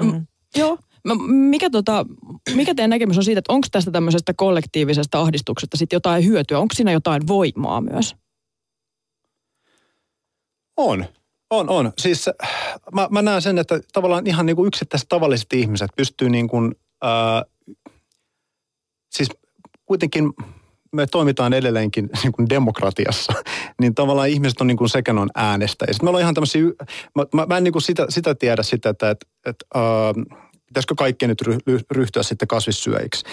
[0.03, 0.27] Mm-hmm.
[0.57, 0.79] Joo,
[1.27, 2.07] mikä, tota,
[2.55, 6.59] mikä teidän näkemys on siitä, että onko tästä tämmöisestä kollektiivisesta ahdistuksesta sitten jotain hyötyä?
[6.59, 8.17] Onko siinä jotain voimaa myös?
[10.79, 11.05] On.
[11.51, 11.93] On, on.
[11.99, 12.31] Siis
[12.93, 16.75] mä, mä näen sen, että tavallaan ihan niin kuin yksittäiset tavalliset ihmiset pystyy niin kuin,
[17.03, 17.45] ää,
[19.11, 19.29] siis
[19.87, 20.33] kuitenkin
[20.93, 23.33] me toimitaan edelleenkin niin kuin demokratiassa,
[23.81, 25.93] niin tavallaan ihmiset on niin kuin sekä on äänestäjiä.
[25.93, 26.63] Sitten me ollaan ihan tämmöisiä,
[27.15, 30.15] mä, mä, mä en niin kuin sitä, sitä tiedä sitä, että, että, että ää,
[30.69, 31.43] pitäisikö kaikkien nyt
[31.91, 33.25] ryhtyä sitten kasvissyöjiksi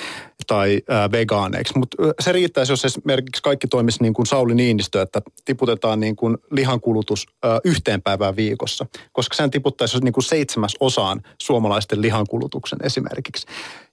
[0.47, 1.79] tai vegaaneiksi.
[1.79, 6.37] Mutta se riittäisi, jos esimerkiksi kaikki toimisi niin kuin Sauli Niinistö, että tiputetaan niin kuin
[6.51, 7.27] lihankulutus
[7.63, 13.47] yhteen päivään viikossa, koska sen tiputtaisi niin kuin seitsemäs osaan suomalaisten lihankulutuksen esimerkiksi.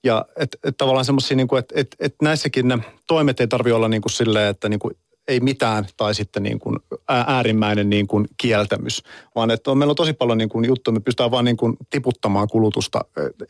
[0.04, 3.88] Ja et, et tavallaan semmoisia, niin että et, et näissäkin ne toimet ei tarvitse olla
[3.88, 4.94] niin kuin silleen, että niin kuin
[5.32, 6.76] ei mitään tai sitten niin kuin
[7.08, 9.02] äärimmäinen niin kuin kieltämys,
[9.34, 11.76] vaan että on, meillä on tosi paljon niin kuin juttuja, me pystytään vaan niin kuin
[11.90, 13.00] tiputtamaan kulutusta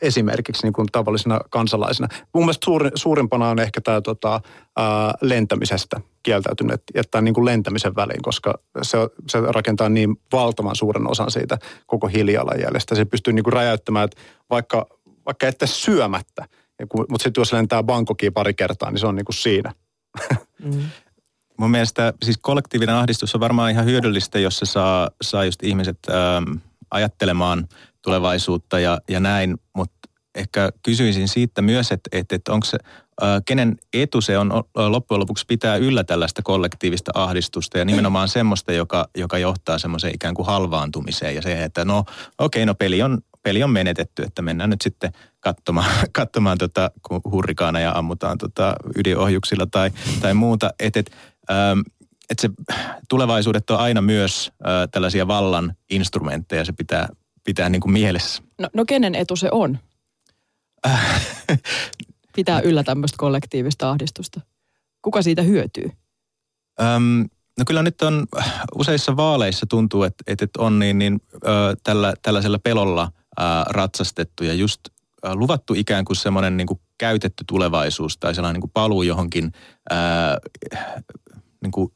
[0.01, 2.07] esimerkiksi niin kuin tavallisena kansalaisena.
[2.33, 4.41] Mun mielestä suuri, suurimpana on ehkä tämä tota,
[4.77, 11.11] ää, lentämisestä kieltäytynyt, jättää niin kuin lentämisen väliin, koska se, se rakentaa niin valtavan suuren
[11.11, 12.95] osan siitä koko hiilijalanjäljestä.
[12.95, 14.87] Se pystyy niin kuin räjäyttämään, että vaikka,
[15.25, 16.45] vaikka ette syömättä,
[17.09, 19.73] mutta sitten jos lentää Bangkokiin pari kertaa, niin se on niin kuin siinä.
[20.63, 20.81] Mm.
[21.57, 25.97] Mun mielestä siis kollektiivinen ahdistus on varmaan ihan hyödyllistä, jos se saa, saa just ihmiset
[26.09, 26.57] ähm,
[26.91, 27.67] ajattelemaan
[28.01, 32.77] tulevaisuutta ja, ja näin, mutta ehkä kysyisin siitä myös, että, että, että onko se,
[33.23, 38.73] äh, kenen etu se on loppujen lopuksi pitää yllä tällaista kollektiivista ahdistusta ja nimenomaan semmoista,
[38.73, 43.01] joka, joka johtaa semmoiseen ikään kuin halvaantumiseen ja se, että no okei, okay, no peli
[43.01, 48.37] on, peli on menetetty, että mennään nyt sitten katsomaan, katsomaan tota, kun hurrikaana ja ammutaan
[48.37, 50.73] tota ydinohjuksilla tai, tai muuta.
[50.79, 51.11] Että et,
[52.29, 52.49] että se
[53.09, 54.51] tulevaisuudet on aina myös
[54.91, 57.09] tällaisia vallan instrumentteja, se pitää
[57.43, 58.43] pitää niin kuin mielessä.
[58.59, 59.79] No, no kenen etu se on?
[62.35, 64.41] pitää yllä tämmöistä kollektiivista ahdistusta.
[65.01, 65.91] Kuka siitä hyötyy?
[66.81, 67.25] Öm,
[67.59, 68.25] No kyllä nyt on
[68.75, 71.47] useissa vaaleissa tuntuu, että, että on niin, niin ö,
[71.83, 74.79] tällä, tällaisella pelolla ö, ratsastettu ja just
[75.33, 79.51] luvattu ikään kuin semmoinen niin kuin käytetty tulevaisuus tai sellainen niin kuin paluu johonkin
[79.91, 79.95] ö,
[81.61, 81.93] niin kuin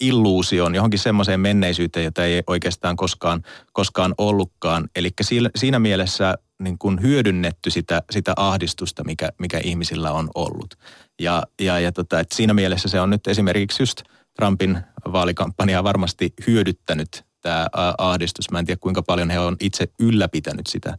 [0.00, 3.42] illuusioon, johonkin semmoiseen menneisyyteen, jota ei oikeastaan koskaan,
[3.72, 4.88] koskaan ollutkaan.
[4.96, 5.10] Eli
[5.56, 10.78] siinä mielessä niin kuin hyödynnetty sitä, sitä ahdistusta, mikä, mikä ihmisillä on ollut.
[11.20, 14.02] Ja, ja, ja tota, että siinä mielessä se on nyt esimerkiksi just
[14.36, 14.78] Trumpin
[15.12, 17.66] vaalikampanjaa varmasti hyödyttänyt tämä
[17.98, 18.50] ahdistus.
[18.50, 20.98] Mä en tiedä kuinka paljon he on itse ylläpitänyt sitä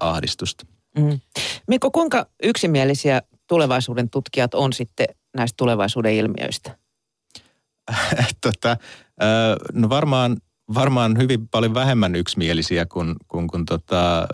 [0.00, 0.66] ahdistusta.
[0.98, 1.20] Mm.
[1.68, 6.78] Mikko, kuinka yksimielisiä tulevaisuuden tutkijat on sitten näistä tulevaisuuden ilmiöistä?
[8.40, 8.76] tota,
[9.72, 10.36] no varmaan,
[10.74, 14.26] varmaan hyvin paljon vähemmän yksimielisiä kuin, kuin, kuin tota,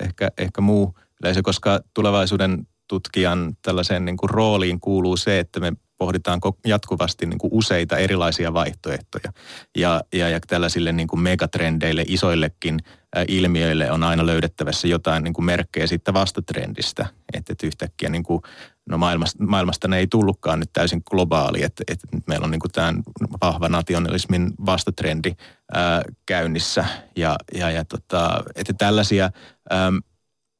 [0.00, 5.72] ehkä, ehkä muu yleisö, koska tulevaisuuden tutkijan tällaiseen niin kuin rooliin kuuluu se, että me
[6.02, 9.32] pohditaan jatkuvasti niin kuin useita erilaisia vaihtoehtoja.
[9.76, 12.80] Ja, ja, ja tällaisille niin kuin megatrendeille, isoillekin
[13.28, 17.06] ilmiöille on aina löydettävissä jotain niin kuin merkkejä sitten vastatrendistä.
[17.32, 18.42] Että, että yhtäkkiä niin kuin,
[18.88, 22.60] no maailmasta, maailmasta ne ei tullutkaan nyt täysin globaali, että, että nyt meillä on niin
[22.60, 23.02] kuin tämän
[23.42, 25.32] vahva nationalismin vastatrendi
[25.74, 26.84] ää, käynnissä.
[27.16, 29.30] Ja, ja, ja tota, että tällaisia
[29.70, 29.92] ää,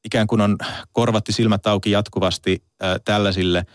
[0.05, 0.57] ikään kuin on
[0.91, 3.65] korvatti silmät auki jatkuvasti ää, tällaisille,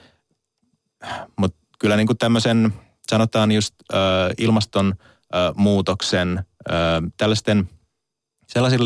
[1.36, 2.72] mutta kyllä niin kuin tämmöisen
[3.10, 7.68] sanotaan just ää, ilmastonmuutoksen, ää, tällaisten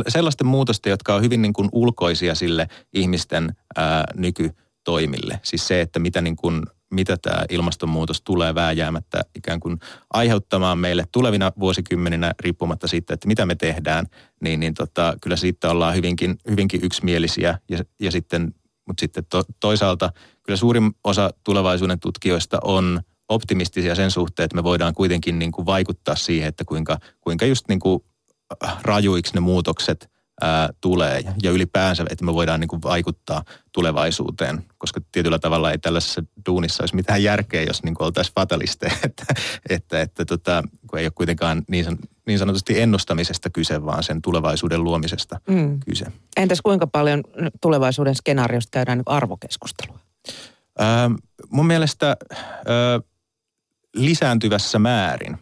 [0.08, 5.40] sellaisten muutosten, jotka on hyvin niin kuin ulkoisia sille ihmisten ää, nykytoimille.
[5.42, 9.78] Siis se, että mitä, niin kuin, mitä tämä ilmastonmuutos tulee vääjäämättä ikään kuin
[10.10, 14.06] aiheuttamaan meille tulevina vuosikymmeninä riippumatta siitä, että mitä me tehdään,
[14.40, 18.54] niin, niin tota, kyllä siitä ollaan hyvinkin, hyvinkin yksimielisiä ja, ja sitten,
[18.92, 24.64] mutta sitten to, toisaalta kyllä suurin osa tulevaisuuden tutkijoista on optimistisia sen suhteen, että me
[24.64, 28.04] voidaan kuitenkin niin kuin vaikuttaa siihen, että kuinka, kuinka just niin kuin
[28.82, 35.00] rajuiksi ne muutokset ää, tulee ja ylipäänsä, että me voidaan niin kuin vaikuttaa tulevaisuuteen, koska
[35.12, 39.24] tietyllä tavalla ei tällaisessa duunissa olisi mitään järkeä, jos niin kuin oltaisiin fatalisteja, että,
[39.68, 44.22] että, että tota, kun ei ole kuitenkaan niin, san, niin sanotusti ennustamisesta kyse, vaan sen
[44.22, 45.80] tulevaisuuden luomisesta mm.
[45.80, 46.06] kyse.
[46.36, 47.24] Entäs kuinka paljon
[47.60, 49.98] tulevaisuuden skenaariosta käydään arvokeskustelua?
[50.78, 51.10] Ää,
[51.50, 53.00] mun mielestä ää,
[53.94, 55.38] lisääntyvässä määrin.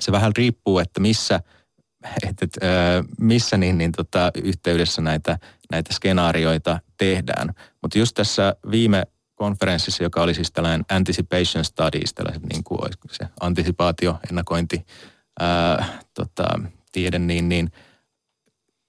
[0.00, 1.40] Se vähän riippuu, että missä–
[2.22, 2.60] että, että
[3.20, 5.38] missä niin, niin tota, yhteydessä näitä,
[5.70, 7.54] näitä skenaarioita tehdään.
[7.82, 13.26] Mutta just tässä viime konferenssissa, joka oli siis tällainen anticipation studies, tällaiset niin kuin se
[13.40, 14.86] antisipaatio, ennakointi,
[15.38, 16.60] ää, tota,
[16.92, 17.70] tiede, niin, niin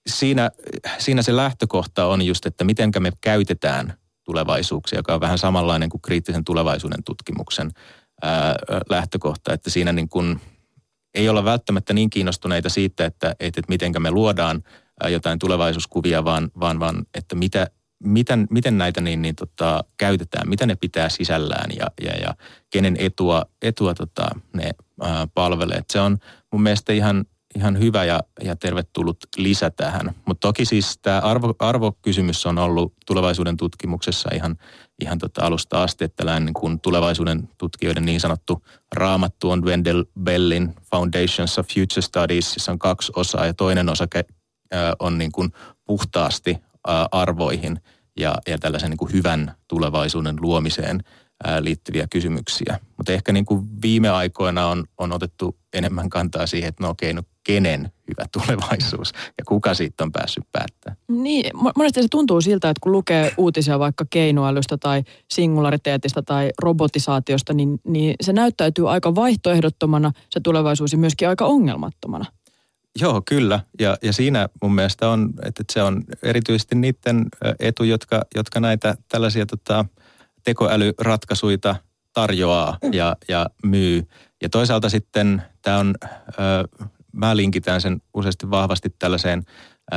[0.10, 0.52] siinä,
[0.98, 6.02] siinä se lähtökohta on just, että miten me käytetään tulevaisuuksia, joka on vähän samanlainen kuin
[6.02, 7.72] kriittisen tulevaisuuden tutkimuksen
[8.22, 8.56] ää,
[8.90, 10.40] lähtökohta, että siinä niin kuin–
[11.14, 14.64] ei olla välttämättä niin kiinnostuneita siitä, että, että, että miten me luodaan
[15.08, 17.68] jotain tulevaisuuskuvia, vaan, vaan, vaan että mitä,
[18.04, 22.36] miten, miten näitä niin, niin tota, käytetään, mitä ne pitää sisällään ja, ja, ja
[22.70, 25.82] kenen etua, etua tota, ne ää, palvelee.
[25.92, 26.18] se on
[26.52, 30.16] mun mielestä ihan, ihan hyvä ja, ja tervetullut lisä tähän.
[30.26, 34.58] Mutta toki siis tämä arvo, arvokysymys on ollut tulevaisuuden tutkimuksessa ihan,
[35.02, 40.76] ihan tota alusta asti, että niin kuin tulevaisuuden tutkijoiden niin sanottu raamattu on Wendell Bellin
[40.92, 44.08] Foundations of Future Studies, jossa on kaksi osaa ja toinen osa
[45.00, 45.52] on niin kuin
[45.86, 46.58] puhtaasti
[47.12, 47.80] arvoihin
[48.20, 51.04] ja, ja tällaisen niin kuin hyvän tulevaisuuden luomiseen
[51.60, 52.80] liittyviä kysymyksiä.
[52.98, 57.14] Mutta ehkä niin kuin viime aikoina on, on otettu enemmän kantaa siihen, että no okei,
[57.14, 60.98] no kenen hyvä tulevaisuus ja kuka siitä on päässyt päättämään.
[61.08, 67.54] Niin, monesti se tuntuu siltä, että kun lukee uutisia vaikka keinoälystä tai singulariteetista tai robotisaatiosta,
[67.54, 72.26] niin, niin se näyttäytyy aika vaihtoehdottomana se tulevaisuus ja myöskin aika ongelmattomana.
[73.02, 73.60] Joo, kyllä.
[73.80, 77.26] Ja, ja siinä mun mielestä on, että se on erityisesti niiden
[77.60, 79.86] etu, jotka, jotka näitä tällaisia tota,
[80.44, 81.76] tekoälyratkaisuja
[82.14, 84.08] tarjoaa ja, ja myy.
[84.42, 85.96] Ja toisaalta sitten tämä on,
[86.30, 89.44] ö, mä linkitän sen useasti vahvasti tällaiseen
[89.94, 89.96] ö,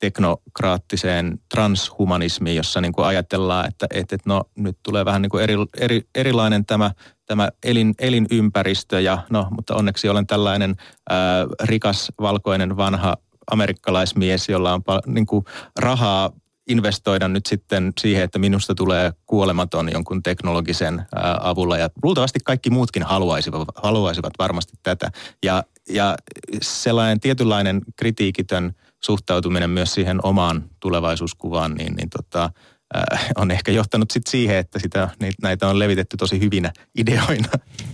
[0.00, 5.54] teknokraattiseen transhumanismiin, jossa niin kuin ajatellaan, että, että, no nyt tulee vähän niin kuin eri,
[5.80, 6.90] eri, erilainen tämä,
[7.26, 10.76] tämä elin, elinympäristö ja no, mutta onneksi olen tällainen
[11.10, 13.16] ää, rikas, valkoinen, vanha
[13.50, 15.44] amerikkalaismies, jolla on niin kuin
[15.78, 16.30] rahaa
[16.68, 21.02] investoida nyt sitten siihen, että minusta tulee kuolematon jonkun teknologisen
[21.40, 21.78] avulla.
[21.78, 25.10] Ja luultavasti kaikki muutkin haluaisivat, haluaisivat varmasti tätä.
[25.44, 26.16] Ja, ja
[26.62, 32.50] sellainen tietynlainen kritiikitön suhtautuminen myös siihen omaan tulevaisuuskuvaan, niin, niin tota,
[32.96, 35.08] äh, on ehkä johtanut sit siihen, että sitä,
[35.42, 37.48] näitä on levitetty tosi hyvinä ideoina.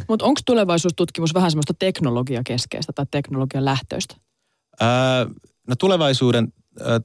[0.08, 4.14] Mutta onko tulevaisuustutkimus vähän semmoista teknologiakeskeistä tai teknologian lähtöistä?
[4.80, 5.26] Ää,
[5.68, 6.52] no tulevaisuuden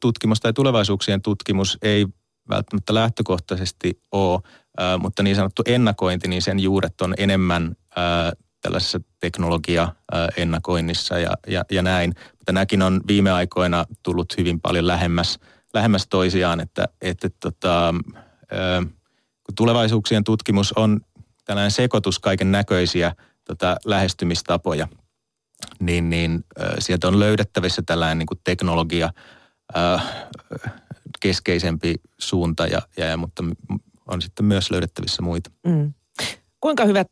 [0.01, 2.07] tutkimus tai tulevaisuuksien tutkimus ei
[2.49, 4.41] välttämättä lähtökohtaisesti ole,
[4.77, 11.65] ää, mutta niin sanottu ennakointi, niin sen juuret on enemmän ää, tällaisessa teknologia-ennakoinnissa ja, ja,
[11.71, 12.13] ja näin.
[12.31, 15.39] Mutta nämäkin on viime aikoina tullut hyvin paljon lähemmäs,
[15.73, 17.93] lähemmäs toisiaan, että, että tota,
[19.43, 21.01] kun tulevaisuuksien tutkimus on
[21.45, 24.87] tällainen sekoitus kaiken näköisiä tota, lähestymistapoja,
[25.79, 26.45] niin, niin
[26.79, 29.09] sieltä on löydettävissä tällainen niin kuin teknologia
[31.19, 33.43] keskeisempi suunta, ja, ja, mutta
[34.07, 35.51] on sitten myös löydettävissä muita.
[35.67, 35.93] Mm.
[36.59, 37.07] Kuinka hyvät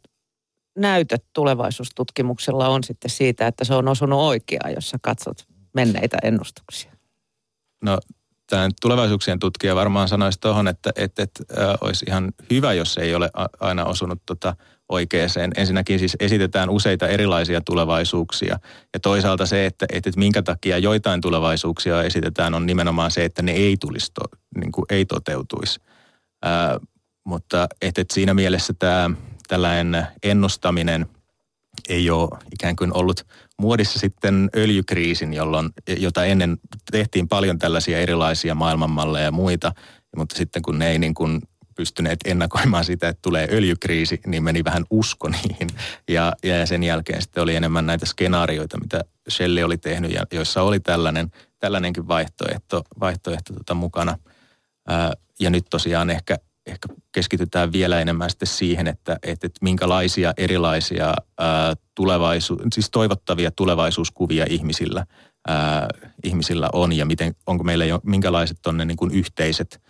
[0.80, 6.92] näytöt tulevaisuustutkimuksella on sitten siitä, että se on osunut oikeaan, jos sä katsot menneitä ennustuksia?
[7.84, 7.98] No
[8.50, 13.15] tämä tulevaisuuksien tutkija varmaan sanoisi tuohon, että, että, että äh, olisi ihan hyvä, jos ei
[13.15, 14.56] ole aina osunut tota
[14.89, 15.52] oikeeseen.
[15.58, 18.60] Ensinnäkin siis esitetään useita erilaisia tulevaisuuksia
[18.94, 23.52] ja toisaalta se, että, että minkä takia joitain tulevaisuuksia esitetään on nimenomaan se, että ne
[23.52, 24.22] ei tulisi, to,
[24.56, 25.80] niin kuin ei toteutuisi.
[26.44, 26.80] Ää,
[27.26, 29.10] mutta että, että siinä mielessä tämä
[29.50, 31.06] tällainen ennustaminen
[31.90, 36.58] ei ole ikään kuin ollut muodissa sitten öljykriisin, jolloin, jota ennen
[36.92, 39.72] tehtiin paljon tällaisia erilaisia maailmanmalleja ja muita,
[40.18, 41.42] mutta sitten kun ne ei niin kuin
[41.76, 45.70] pystyneet ennakoimaan sitä, että tulee öljykriisi, niin meni vähän usko niihin.
[46.10, 50.62] Ja, ja sen jälkeen sitten oli enemmän näitä skenaarioita, mitä Shelley oli tehnyt, ja joissa
[50.62, 54.18] oli tällainen, tällainenkin vaihtoehto, vaihtoehto tota mukana.
[55.40, 56.38] Ja nyt tosiaan ehkä,
[56.71, 63.51] ehkä keskitytään vielä enemmän sitten siihen, että, että, että minkälaisia erilaisia ää, tulevaisu- siis toivottavia
[63.51, 65.05] tulevaisuuskuvia ihmisillä,
[65.47, 65.88] ää,
[66.23, 69.82] ihmisillä on ja miten, onko meillä jo minkälaiset on ne niin kuin yhteiset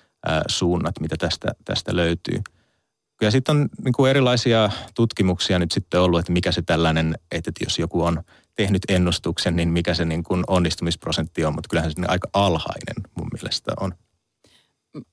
[0.48, 2.40] suunnat, mitä tästä, tästä löytyy.
[3.22, 7.52] Ja sitten on niin kuin erilaisia tutkimuksia nyt sitten ollut, että mikä se tällainen, että
[7.64, 8.24] jos joku on
[8.56, 13.28] tehnyt ennustuksen, niin mikä se niin kuin onnistumisprosentti on, mutta kyllähän se aika alhainen mun
[13.34, 13.94] mielestä on.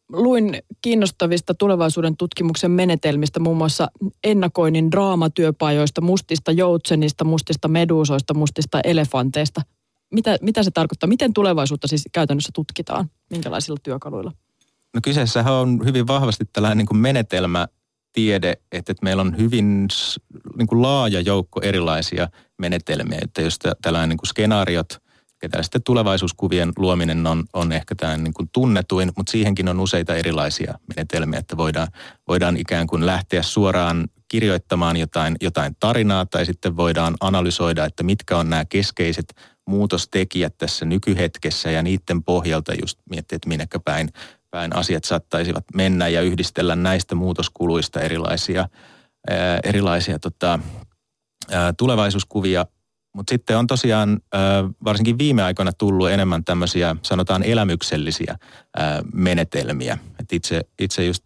[0.09, 3.89] Luin kiinnostavista tulevaisuuden tutkimuksen menetelmistä, muun muassa
[4.25, 9.63] ennakoinnin draamatyöpajoista, mustista joutsenista, mustista meduusoista, mustista elefanteista.
[10.13, 11.09] Mitä, mitä se tarkoittaa?
[11.09, 13.11] Miten tulevaisuutta siis käytännössä tutkitaan?
[13.31, 14.33] Minkälaisilla työkaluilla?
[14.95, 17.69] No kyseessähän on hyvin vahvasti tällainen niin kuin menetelmä
[18.13, 19.89] tiede, että, meillä on hyvin
[20.57, 25.06] niin kuin laaja joukko erilaisia menetelmiä, että jos tällainen niin kuin skenaariot
[25.43, 30.15] ja tällaisten tulevaisuuskuvien luominen on, on ehkä tämä niin kuin tunnetuin, mutta siihenkin on useita
[30.15, 31.89] erilaisia menetelmiä, että voidaan,
[32.29, 38.39] voidaan ikään kuin lähteä suoraan kirjoittamaan jotain, jotain tarinaa tai sitten voidaan analysoida, että mitkä
[38.39, 39.35] on nämä keskeiset
[39.67, 44.09] muutostekijät tässä nykyhetkessä ja niiden pohjalta just miettiä, että minnekä päin
[44.57, 48.69] päin asiat saattaisivat mennä ja yhdistellä näistä muutoskuluista erilaisia,
[49.31, 50.59] ää, erilaisia tota,
[51.51, 52.67] ää, tulevaisuuskuvia.
[53.17, 54.21] Mutta sitten on tosiaan
[54.85, 58.39] varsinkin viime aikoina tullut enemmän tämmöisiä sanotaan elämyksellisiä
[59.13, 59.99] menetelmiä.
[60.21, 61.25] Et itse, itse just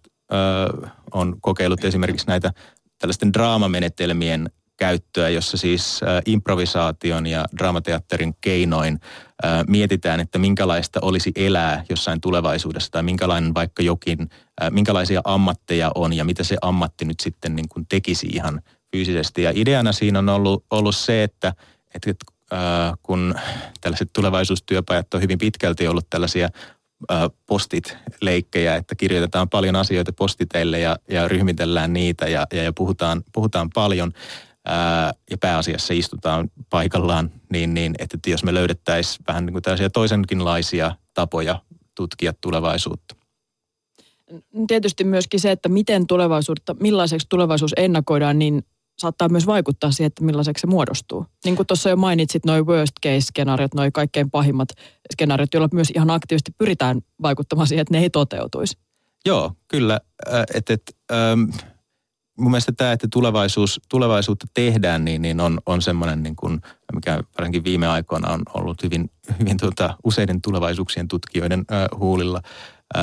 [1.13, 2.53] on kokeillut esimerkiksi näitä
[2.99, 9.01] tällaisten draamamenetelmien käyttöä, jossa siis improvisaation ja draamateatterin keinoin
[9.69, 14.29] mietitään, että minkälaista olisi elää jossain tulevaisuudessa tai minkälainen vaikka jokin,
[14.71, 19.43] minkälaisia ammatteja on ja mitä se ammatti nyt sitten niin kuin tekisi ihan fyysisesti.
[19.43, 21.55] Ja ideana siinä on ollut, ollut se, että,
[21.95, 22.15] että
[23.03, 23.35] kun
[23.81, 26.49] tällaiset tulevaisuustyöpajat on hyvin pitkälti ollut tällaisia
[27.47, 33.71] postit-leikkejä, että kirjoitetaan paljon asioita postiteille ja, ja ryhmitellään niitä ja, ja, ja puhutaan, puhutaan
[33.75, 34.13] paljon,
[34.67, 39.91] ää, ja pääasiassa istutaan paikallaan, niin, niin että jos me löydettäisiin vähän niin kuin tällaisia
[39.91, 41.61] toisenkinlaisia tapoja
[41.95, 43.17] tutkia tulevaisuutta.
[44.67, 48.65] Tietysti myöskin se, että miten tulevaisuutta, millaiseksi tulevaisuus ennakoidaan, niin
[49.01, 51.27] saattaa myös vaikuttaa siihen, että millaiseksi se muodostuu.
[51.45, 54.69] Niin kuin tuossa jo mainitsit, noin worst case-skenaariot, noin kaikkein pahimmat
[55.13, 58.79] skenaariot, joilla myös ihan aktiivisesti pyritään vaikuttamaan siihen, että ne ei toteutuisi.
[59.27, 60.01] Joo, kyllä.
[60.55, 60.83] Että et,
[61.13, 61.43] ähm,
[62.39, 66.61] mun mielestä tämä, että tulevaisuus, tulevaisuutta tehdään, niin, niin on, on semmoinen, niin kuin,
[66.95, 72.41] mikä varsinkin viime aikoina on ollut hyvin, hyvin tuota, useiden tulevaisuuksien tutkijoiden äh, huulilla.
[72.97, 73.03] Äh,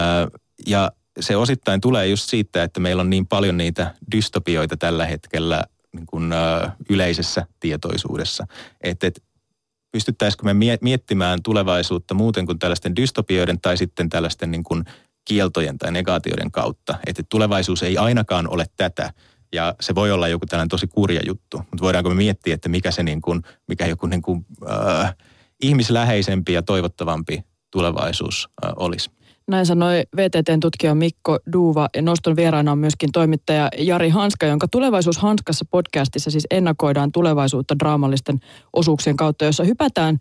[0.68, 5.64] ja se osittain tulee just siitä, että meillä on niin paljon niitä dystopioita tällä hetkellä
[5.98, 8.48] niin kuin, äh, yleisessä tietoisuudessa.
[8.82, 9.24] Että et,
[9.92, 14.84] pystyttäisikö me miettimään tulevaisuutta muuten kuin tällaisten dystopioiden tai sitten tällaisten niin kuin
[15.26, 17.00] kieltojen tai negaatioiden kautta.
[17.08, 19.14] Että tulevaisuus ei ainakaan ole tätä.
[19.54, 21.58] Ja se voi olla joku tällainen tosi kurja juttu.
[21.58, 25.16] Mutta voidaanko me miettiä, että mikä se niin kuin, mikä joku niin kuin, äh,
[25.62, 29.17] ihmisläheisempi ja toivottavampi tulevaisuus äh, olisi?
[29.50, 34.68] Näin sanoi VTTn tutkija Mikko Duuva ja noston vieraana on myöskin toimittaja Jari Hanska, jonka
[34.68, 38.40] Tulevaisuus Hanskassa podcastissa siis ennakoidaan tulevaisuutta draamallisten
[38.74, 40.18] osuuksien kautta, jossa hypätään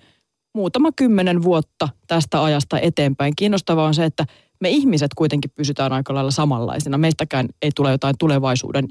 [0.55, 3.33] muutama kymmenen vuotta tästä ajasta eteenpäin.
[3.37, 4.25] Kiinnostavaa on se, että
[4.61, 6.99] me ihmiset kuitenkin pysytään aika lailla samanlaisina.
[6.99, 8.88] Meistäkään ei tule jotain tulevaisuuden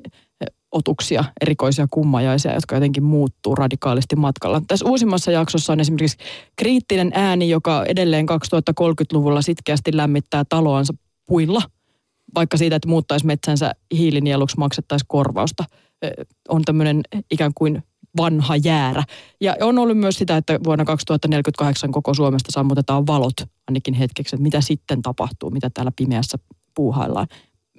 [0.71, 4.62] otuksia, erikoisia kummajaisia, jotka jotenkin muuttuu radikaalisti matkalla.
[4.67, 6.17] Tässä uusimmassa jaksossa on esimerkiksi
[6.56, 10.93] kriittinen ääni, joka edelleen 2030-luvulla sitkeästi lämmittää taloansa
[11.25, 11.62] puilla,
[12.36, 15.63] vaikka siitä, että muuttaisi metsänsä hiilinieluksi maksettaisiin korvausta.
[16.49, 17.01] On tämmöinen
[17.32, 17.84] ikään kuin
[18.17, 19.04] vanha jäärä.
[19.41, 23.34] Ja on ollut myös sitä, että vuonna 2048 koko Suomesta sammutetaan valot
[23.67, 26.38] ainakin hetkeksi, että mitä sitten tapahtuu, mitä täällä pimeässä
[26.75, 27.28] puuhaillaan.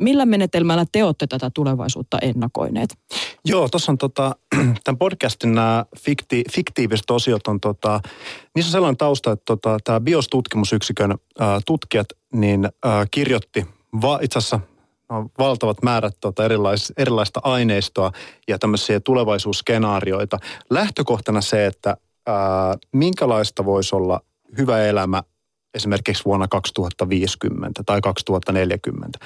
[0.00, 2.98] Millä menetelmällä te olette tätä tulevaisuutta ennakoineet?
[3.44, 4.36] Joo, tuossa on tota,
[4.84, 8.00] tämän podcastin nämä fikti, fiktiiviset osiot on, tota,
[8.54, 13.66] niissä on sellainen tausta, että tota, tämä BIOS-tutkimusyksikön ää, tutkijat niin ää, kirjoitti
[14.02, 14.60] va, itse asiassa
[15.10, 18.12] no, valtavat määrät tota, erilais, erilaista aineistoa
[18.48, 20.38] ja tämmöisiä tulevaisuusskenaarioita.
[20.70, 24.20] Lähtökohtana se, että ää, minkälaista voisi olla
[24.58, 25.22] hyvä elämä
[25.76, 29.18] esimerkiksi vuonna 2050 tai 2040.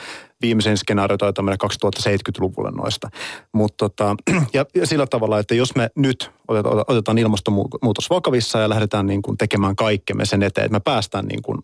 [0.43, 3.09] Viimeisen skenaario taitaa mennä 2070-luvulle noista.
[3.53, 4.17] Mutta tota,
[4.55, 9.23] ja, ja sillä tavalla, että jos me nyt otetaan, otetaan ilmastonmuutos vakavissa ja lähdetään niin
[9.23, 11.59] kuin tekemään kaikkemme sen eteen, että me päästään niin kuin,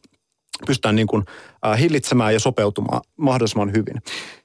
[0.67, 1.25] pystytään niin kuin,
[1.79, 4.03] hillitsemään ja sopeutumaan mahdollisimman hyvin.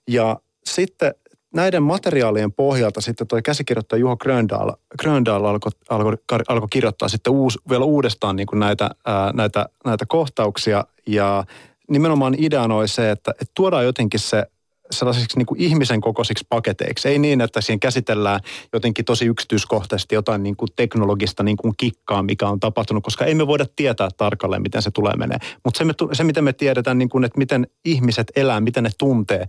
[0.08, 1.14] Ja sitten
[1.56, 6.16] näiden materiaalien pohjalta sitten tuo käsikirjoittaja Juho Gröndal, Gröndal alkoi alko,
[6.48, 11.44] alko kirjoittaa sitten uus, vielä uudestaan niin kuin näitä, ää, näitä, näitä kohtauksia ja
[11.90, 14.46] nimenomaan ideana oli se, että, että tuodaan jotenkin se
[14.92, 17.08] sellaisiksi niin kuin ihmisen kokoisiksi paketeiksi.
[17.08, 18.40] Ei niin, että siinä käsitellään
[18.74, 23.36] jotenkin tosi yksityiskohtaisesti jotain niin kuin teknologista niin kuin kikkaa, mikä on tapahtunut, koska ei
[23.36, 25.38] me voida tietää tarkalleen, miten se tulee menee.
[25.64, 29.46] Mutta se, se, miten me tiedetään, niin kuin, että miten ihmiset elää, miten ne tuntee,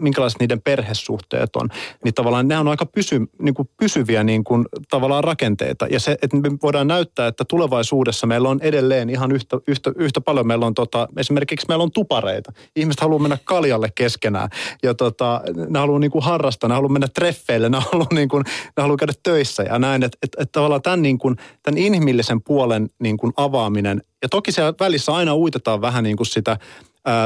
[0.00, 1.68] minkälaiset niiden perhesuhteet on,
[2.04, 5.86] niin tavallaan ne on aika pysy, niin kuin pysyviä niin kuin, tavallaan rakenteita.
[5.90, 10.20] Ja se, että me voidaan näyttää, että tulevaisuudessa meillä on edelleen ihan yhtä, yhtä, yhtä
[10.20, 12.52] paljon, meillä on tota, esimerkiksi meillä on tupareita.
[12.76, 14.48] Ihmiset haluaa mennä kaljalle keskenään
[14.84, 18.44] ja tota, ne haluaa niin kuin harrastaa, ne haluaa mennä treffeille, ne haluaa, niin kuin,
[18.76, 20.02] ne haluaa käydä töissä ja näin.
[20.02, 24.52] Että et, et tavallaan tämän, niin kuin, tämän inhimillisen puolen niin kuin avaaminen, ja toki
[24.52, 26.58] siellä välissä aina uitetaan vähän niin kuin sitä,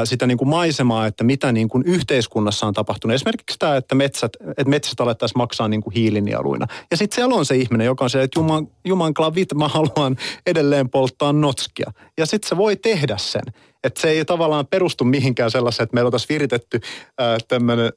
[0.03, 3.15] sitä niin kuin maisemaa, että mitä niin kuin yhteiskunnassa on tapahtunut.
[3.15, 6.65] Esimerkiksi tämä, että metsät, että metsät alettaisiin maksaa niin kuin hiilinieluina.
[6.91, 10.17] Ja sitten siellä on se ihminen, joka on se, että juman, juman klavit, mä haluan
[10.45, 11.91] edelleen polttaa notskia.
[12.17, 13.43] Ja sitten se voi tehdä sen.
[13.83, 16.79] Että se ei tavallaan perustu mihinkään sellaiseen, että meillä oltaisiin viritetty
[17.17, 17.37] ää,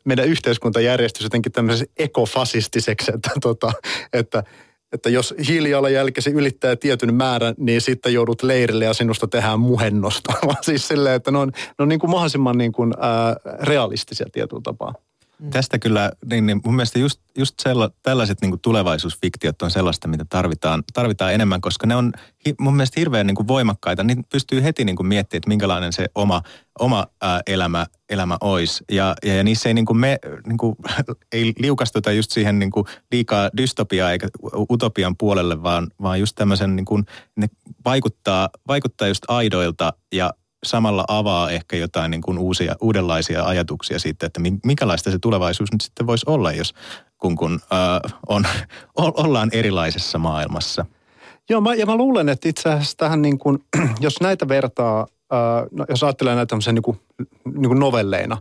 [0.05, 3.73] meidän yhteiskuntajärjestys jotenkin tämmöisen ekofasistiseksi, että, tota,
[4.13, 4.43] että
[4.93, 10.33] että jos hiilijalanjälkesi ylittää tietyn määrän, niin sitten joudut leirille ja sinusta tehdään muhennosta.
[10.47, 14.27] Vaan siis silleen, että ne on, ne on niin kuin mahdollisimman niin kuin, ää, realistisia
[14.33, 14.95] tietyllä tapaa.
[15.43, 15.51] Mm.
[15.51, 20.09] Tästä kyllä, niin, niin mun mielestä just, just sella, tällaiset niin kuin tulevaisuusfiktiot on sellaista,
[20.09, 22.13] mitä tarvitaan, tarvitaan enemmän, koska ne on
[22.47, 24.05] hi, mun mielestä hirveän niin kuin voimakkaita.
[24.05, 26.43] Niin pystyy heti niin kuin miettimään, että minkälainen se oma,
[26.79, 28.85] oma ää, elämä, elämä olisi.
[28.91, 30.77] Ja, ja, ja niissä ei, niin kuin me, niin kuin,
[31.33, 34.29] ei liukastuta just siihen niin kuin liikaa dystopiaa eikä
[34.71, 37.05] utopian puolelle, vaan, vaan just tämmöisen, niin kuin,
[37.37, 37.49] ne
[37.85, 40.33] vaikuttaa, vaikuttaa just aidoilta ja
[40.65, 45.81] samalla avaa ehkä jotain niin kuin uusia, uudenlaisia ajatuksia siitä, että minkälaista se tulevaisuus nyt
[45.81, 46.75] sitten voisi olla, jos
[47.19, 48.45] kun, kun äh, on,
[48.97, 50.85] ollaan erilaisessa maailmassa.
[51.51, 53.59] Joo, mä, ja mä luulen, että itse asiassa tähän niin kuin,
[54.01, 57.01] jos näitä vertaa, äh, no, jos ajattelee näitä tämmöisiä niin kuin,
[57.45, 58.39] niin kuin novelleina,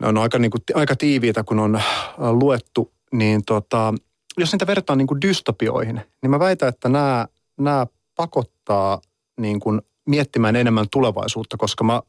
[0.00, 1.84] ne on aika, niin kuin, aika tiiviitä, kun on äh,
[2.18, 3.94] luettu, niin tota,
[4.38, 7.26] jos niitä vertaa niin kuin dystopioihin, niin mä väitän, että nämä,
[7.58, 9.00] nämä pakottaa
[9.40, 12.02] niin kuin miettimään enemmän tulevaisuutta, koska mä,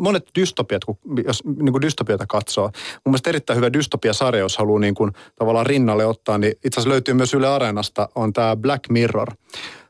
[0.00, 2.72] monet dystopiat, kun, jos niin kuin dystopiata katsoo, mun
[3.04, 7.14] mielestä erittäin hyvä dystopia-sarja, jos haluaa niin kuin, tavallaan rinnalle ottaa, niin itse asiassa löytyy
[7.14, 9.28] myös Yle Areenasta, on tämä Black Mirror,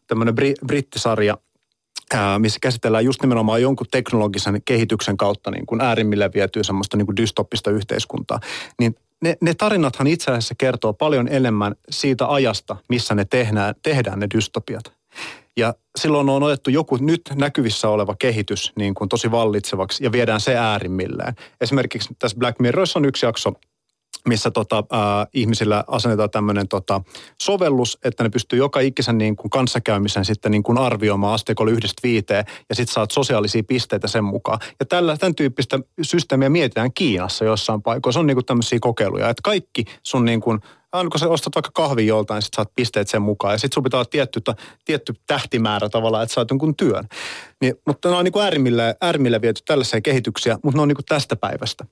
[0.07, 1.39] tämmöinen bri- brittisarja,
[2.39, 7.17] missä käsitellään just nimenomaan jonkun teknologisen kehityksen kautta niin kuin äärimmille vietyy semmoista niin kuin
[7.17, 8.41] dystopista yhteiskuntaa.
[8.81, 14.19] Niin ne, ne tarinathan itse asiassa kertoo paljon enemmän siitä ajasta, missä ne tehdään, tehdään
[14.19, 14.96] ne dystopiat.
[15.57, 20.41] Ja silloin on otettu joku nyt näkyvissä oleva kehitys niin kuin tosi vallitsevaksi ja viedään
[20.41, 21.35] se äärimmilleen.
[21.61, 23.53] Esimerkiksi tässä Black Mirrorissa on yksi jakso,
[24.29, 27.01] missä tota, ää, ihmisillä asennetaan tämmöinen tota,
[27.43, 32.01] sovellus, että ne pystyy joka ikisen niin kuin kanssakäymisen sitten niin kuin arvioimaan asteikolla yhdestä
[32.03, 34.59] viiteen ja sitten saat sosiaalisia pisteitä sen mukaan.
[34.81, 38.21] Ja tällä, tämän tyyppistä systeemiä mietitään Kiinassa jossain paikoissa.
[38.21, 40.61] On niin kuin tämmöisiä kokeiluja, että kaikki sun niin kuin
[40.97, 43.55] aina kun sä ostat vaikka kahvin joltain, sit saat pisteet sen mukaan.
[43.55, 44.41] Ja sit sun pitää olla tietty,
[44.85, 47.05] tietty tähtimäärä tavallaan, että saat jonkun työn.
[47.61, 51.07] Niin, mutta ne on niin äärimmille, äärimmille viety tällaisia kehityksiä, mutta ne on niin kuin
[51.07, 51.85] tästä päivästä.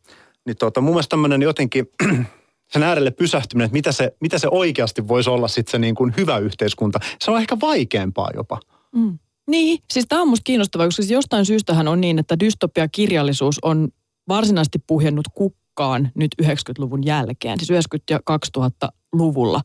[0.46, 1.86] Niin tuota, mun mielestä tämmöinen jotenkin
[2.72, 6.14] sen äärelle pysähtyminen, että mitä se, mitä se oikeasti voisi olla sitten se niin kuin
[6.16, 6.98] hyvä yhteiskunta.
[7.20, 8.60] Se on ehkä vaikeampaa jopa.
[8.94, 9.18] Mm.
[9.46, 13.88] Niin, siis tämä on musta kiinnostavaa, koska siis jostain syystähän on niin, että dystopia-kirjallisuus on
[14.28, 15.63] varsinaisesti puhjennut kukkaan
[16.14, 18.20] nyt 90-luvun jälkeen, siis 90- ja
[18.58, 19.60] 2000-luvulla.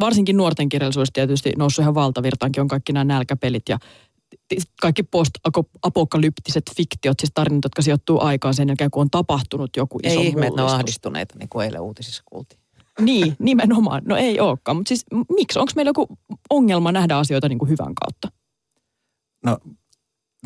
[0.00, 3.78] Varsinkin nuorten kirjallisuus tietysti noussut ihan valtavirtaankin, on kaikki nämä nälkäpelit ja
[4.80, 10.20] kaikki post-apokalyptiset fiktiot, siis tarinat, jotka sijoittuu aikaan sen jälkeen, kun on tapahtunut joku iso
[10.20, 12.60] Ei ihme, että ne on ahdistuneita, niin kuin eilen uutisissa kuultiin.
[13.00, 14.02] Niin, nimenomaan.
[14.04, 14.76] No ei olekaan.
[14.76, 15.04] Mutta siis
[15.36, 15.58] miksi?
[15.58, 16.06] Onko meillä joku
[16.50, 18.28] ongelma nähdä asioita niin kuin hyvän kautta?
[19.44, 19.58] No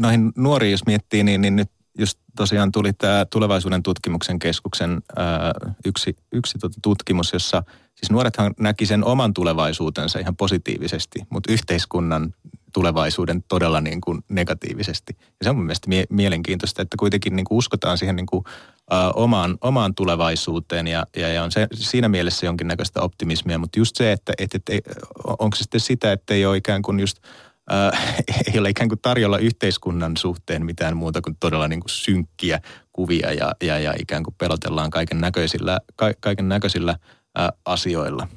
[0.00, 5.52] noihin nuoriin jos miettii, niin, niin nyt just tosiaan tuli tämä tulevaisuuden tutkimuksen keskuksen ää,
[5.84, 7.62] yksi, yksi tota tutkimus, jossa
[7.94, 12.34] siis nuorethan näki sen oman tulevaisuutensa ihan positiivisesti, mutta yhteiskunnan
[12.72, 15.16] tulevaisuuden todella niin kuin negatiivisesti.
[15.20, 18.44] Ja se on mun mielestä mie- mielenkiintoista, että kuitenkin niin kuin uskotaan siihen niin kuin,
[18.92, 23.96] ä, omaan, omaan tulevaisuuteen ja, ja, ja on se, siinä mielessä jonkinnäköistä optimismia, mutta just
[23.96, 24.82] se, että et, et,
[25.24, 27.18] onko se sitten sitä, että ei ole ikään kuin just
[27.72, 28.14] äh,
[28.52, 32.60] ei ole ikään kuin tarjolla yhteiskunnan suhteen mitään muuta kuin todella niin kuin synkkiä
[32.92, 36.96] kuvia ja, ja, ja ikään kuin pelotellaan kaiken näköisillä, ka, kaiken näköisillä
[37.38, 38.28] äh, asioilla.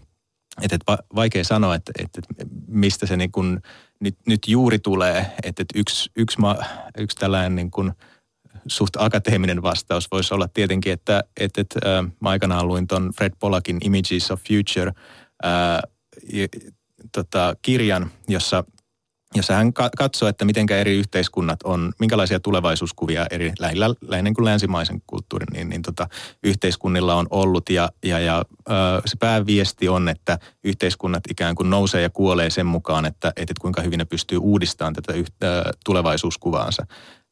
[0.62, 3.60] Et, et va, vaikea sanoa, että et, et mistä se niin kuin
[4.00, 6.38] nyt, nyt juuri tulee, että et yksi, yksi,
[6.98, 7.92] yksi tällainen niin kuin
[8.68, 13.34] suht akateeminen vastaus voisi olla tietenkin, että et, et, äh, mä aikanaan luin ton Fred
[13.40, 14.92] Pollackin Images of Future
[15.46, 15.80] äh,
[17.12, 18.64] tota, kirjan, jossa
[19.36, 24.46] jossa hän ka- katsoo, että miten eri yhteiskunnat on, minkälaisia tulevaisuuskuvia eri lähinnä, lähinnä kuin
[24.46, 26.08] länsimaisen kulttuurin niin, niin tota,
[26.44, 27.70] yhteiskunnilla on ollut.
[27.70, 28.44] Ja, ja, ja
[29.06, 33.82] se pääviesti on, että yhteiskunnat ikään kuin nousee ja kuolee sen mukaan, että, että kuinka
[33.82, 36.86] hyvin ne pystyy uudistamaan tätä yhtä, tulevaisuuskuvaansa.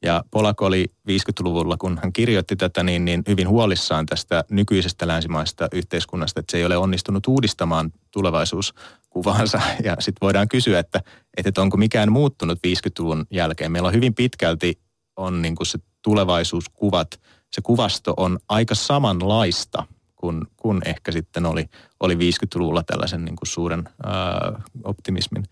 [0.04, 5.68] Ja Polak oli 50-luvulla, kun hän kirjoitti tätä, niin, niin hyvin huolissaan tästä nykyisestä länsimaista
[5.72, 9.62] yhteiskunnasta, että se ei ole onnistunut uudistamaan tulevaisuuskuvaansa.
[9.84, 11.01] Ja sitten voidaan kysyä, että,
[11.38, 13.72] että onko mikään muuttunut 50-luvun jälkeen.
[13.72, 14.80] Meillä on hyvin pitkälti
[15.16, 19.84] on niin kuin se tulevaisuuskuvat, se kuvasto on aika samanlaista
[20.16, 25.43] kuin, kuin ehkä sitten oli, oli 50-luvulla tällaisen niin kuin suuren ää, optimismin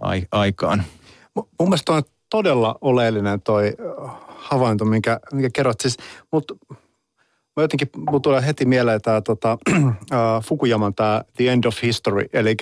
[0.00, 0.84] ai, aikaan.
[1.34, 3.74] Mun mielestä on todella oleellinen toi
[4.26, 5.80] havainto, minkä, minkä kerrot.
[5.80, 5.96] Siis,
[6.32, 6.52] mut,
[7.56, 9.92] mä jotenkin, mulla tulee heti mieleen tämä tota, uh,
[10.46, 12.56] Fukuyaman tämä The End of History, eli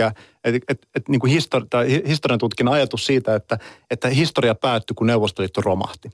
[0.44, 1.66] et, et, et, niin kuin histori,
[2.08, 3.58] historian tutkinnan ajatus siitä, että,
[3.90, 6.10] että historia päättyi, kun Neuvostoliitto romahti.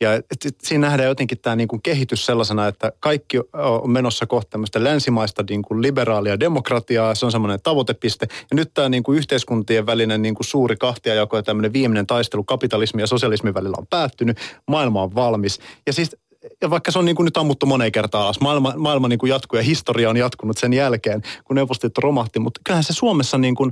[0.00, 4.50] Ja et, et, siinä nähdään jotenkin tämä niin kehitys sellaisena, että kaikki on menossa kohta
[4.50, 8.26] tämmöistä länsimaista niin kuin liberaalia demokratiaa, se on semmoinen tavoitepiste.
[8.50, 12.44] Ja nyt tämä niin kuin yhteiskuntien välinen niin kuin suuri kahtiajako ja tämmöinen viimeinen taistelu
[12.44, 15.60] kapitalismin ja sosialismin välillä on päättynyt, maailma on valmis.
[15.86, 16.16] Ja siis
[16.62, 19.30] ja vaikka se on niin kuin nyt ammuttu moneen kertaan alas, maailma, maailma niin kuin
[19.30, 23.54] jatkuu ja historia on jatkunut sen jälkeen, kun Neuvostoliitto romahti, mutta kyllähän se Suomessa niin
[23.54, 23.70] kuin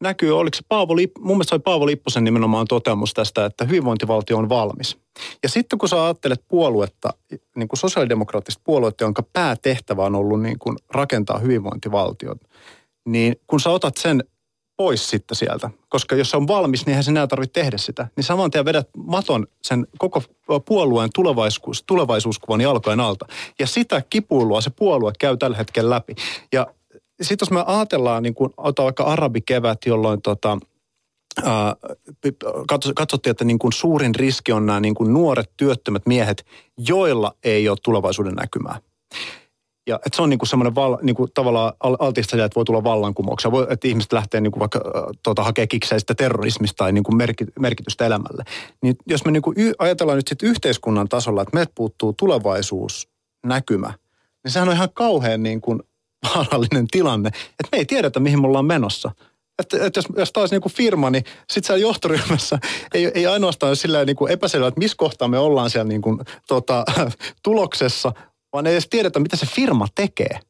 [0.00, 4.38] näkyy, oliko se Paavo Lipp, mun mielestä oli Paavo Lipposen nimenomaan toteamus tästä, että hyvinvointivaltio
[4.38, 4.98] on valmis.
[5.42, 7.08] Ja sitten kun sä ajattelet puoluetta,
[7.56, 12.36] niin kuin sosiaalidemokraattista puoluetta, jonka päätehtävä on ollut niin kuin rakentaa hyvinvointivaltion,
[13.06, 14.24] niin kun sä otat sen
[14.80, 15.70] pois sitten sieltä.
[15.88, 18.08] Koska jos se on valmis, niin eihän sinä tarvitse tehdä sitä.
[18.16, 20.22] Niin saman tien vedät maton sen koko
[20.64, 23.26] puolueen tulevaisuus, tulevaisuuskuvan jalkojen alta.
[23.58, 26.14] Ja sitä kipuilua se puolue käy tällä hetkellä läpi.
[26.52, 26.66] Ja
[27.22, 30.58] sitten jos me ajatellaan, niin kuin otetaan vaikka arabikevät, jolloin tota,
[31.44, 31.76] ää,
[32.94, 36.46] katsottiin, että niin kuin suurin riski on nämä niin kuin nuoret työttömät miehet,
[36.78, 38.80] joilla ei ole tulevaisuuden näkymää.
[39.90, 43.50] Ja että se on niinku semmoinen val, niinku tavallaan altista että voi tulla vallankumouksia.
[43.50, 44.80] Voi, että ihmiset lähtee niinku vaikka
[45.22, 48.44] tuota, hakee kikseistä terrorismista tai niinku merki, merkitystä elämälle.
[48.82, 53.94] Niin jos me niinku y, ajatellaan nyt sitten yhteiskunnan tasolla, että meiltä puuttuu tulevaisuusnäkymä,
[54.44, 55.78] niin sehän on ihan kauhean niinku
[56.34, 59.10] vaarallinen tilanne, että me ei tiedetä, mihin me ollaan menossa.
[59.58, 62.58] Että, että jos, jos taas niin kuin firma, niin sitten siellä johtoryhmässä
[62.94, 66.18] ei, ei ainoastaan sillä niin kuin epäselvä, että missä kohtaa me ollaan siellä niin kuin,
[66.48, 66.84] tota,
[67.42, 68.12] tuloksessa,
[68.52, 70.40] vaan ei edes tiedetä, mitä se firma tekee.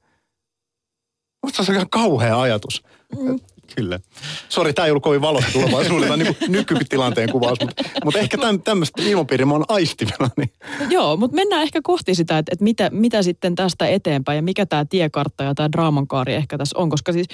[1.42, 2.82] Mutta se on ihan kauhea ajatus.
[3.18, 3.40] Mm.
[3.76, 4.00] Kyllä.
[4.48, 9.46] Sori, tämä ei ollut kovin valossa tulevaisuudella niin nykytilanteen kuvaus, mutta, mutta ehkä tämmöistä ilmapiiriä
[9.46, 10.30] mä oon aistivana.
[10.36, 10.50] Niin.
[10.96, 14.66] Joo, mutta mennään ehkä kohti sitä, että, että mitä, mitä sitten tästä eteenpäin ja mikä
[14.66, 17.26] tämä tiekartta ja tämä draamankaari ehkä tässä on, koska siis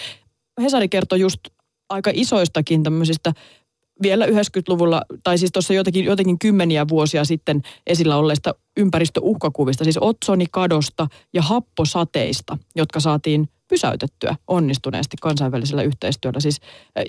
[0.62, 1.41] Hesari kertoi just
[1.89, 3.33] aika isoistakin tämmöisistä
[4.03, 11.07] vielä 90-luvulla, tai siis tuossa jotenkin, jotenkin kymmeniä vuosia sitten esillä olleista ympäristöuhkakuvista, siis otsonikadosta
[11.34, 16.40] ja happosateista, jotka saatiin pysäytettyä onnistuneesti kansainvälisellä yhteistyöllä.
[16.40, 16.61] Siis,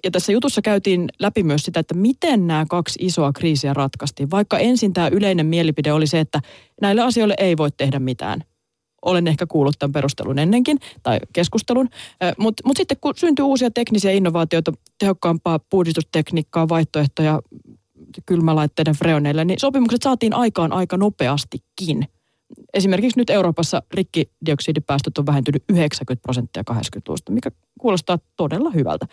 [0.04, 4.32] ja tässä jutussa käytiin läpi myös sitä, että miten nämä kaksi isoa kriisiä ratkaistiin.
[4.32, 6.42] Vaikka ensin tämä yleinen mielipide oli se, että
[6.82, 8.44] näille asioille ei voi tehdä mitään.
[9.02, 11.90] Olen ehkä kuullut tämän perustelun ennenkin, tai keskustelun.
[12.38, 17.42] Mutta mut sitten kun syntyy uusia teknisiä innovaatioita, tehokkaampaa puhdistustekniikkaa, vaihtoehtoja
[18.26, 22.08] kylmälaitteiden freoneille, niin sopimukset saatiin aikaan aika nopeastikin–
[22.74, 29.06] esimerkiksi nyt Euroopassa rikkidioksidipäästöt on vähentynyt 90 prosenttia 80-luvusta, mikä kuulostaa todella hyvältä.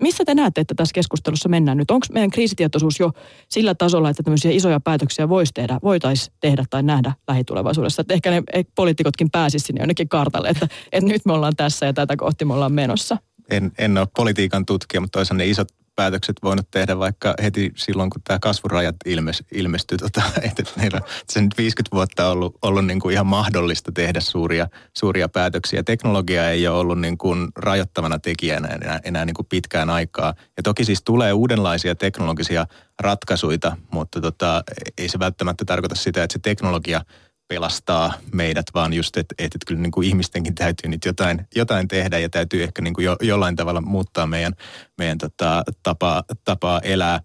[0.00, 1.90] Missä te näette, että tässä keskustelussa mennään nyt?
[1.90, 3.12] Onko meidän kriisitietoisuus jo
[3.48, 8.00] sillä tasolla, että tämmöisiä isoja päätöksiä voisi tehdä, voitaisiin tehdä tai nähdä lähitulevaisuudessa?
[8.00, 8.42] Että ehkä ne
[8.74, 12.54] poliitikotkin pääsisivät sinne jonnekin kartalle, että, että nyt me ollaan tässä ja tätä kohti me
[12.54, 13.16] ollaan menossa.
[13.50, 15.68] En, en ole politiikan tutkija, mutta toisaalta ne isot
[16.00, 19.98] päätökset voinut tehdä vaikka heti silloin, kun tämä kasvurajat ilmes, ilmestyi.
[19.98, 24.20] Tota, että meillä se nyt 50 vuotta on ollut, ollut niin kuin ihan mahdollista tehdä
[24.20, 25.82] suuria, suuria päätöksiä.
[25.82, 30.34] Teknologia ei ole ollut niin kuin rajoittavana tekijänä enää, enää niin kuin pitkään aikaa.
[30.56, 32.66] Ja toki siis tulee uudenlaisia teknologisia
[33.00, 34.62] ratkaisuja, mutta tota,
[34.98, 37.04] ei se välttämättä tarkoita sitä, että se teknologia–
[37.50, 41.88] pelastaa meidät, vaan just, että, että, että kyllä niin kuin ihmistenkin täytyy nyt jotain, jotain
[41.88, 44.52] tehdä ja täytyy ehkä niin kuin jo, jollain tavalla muuttaa meidän,
[44.98, 47.20] meidän tota, tapaa, tapaa elää.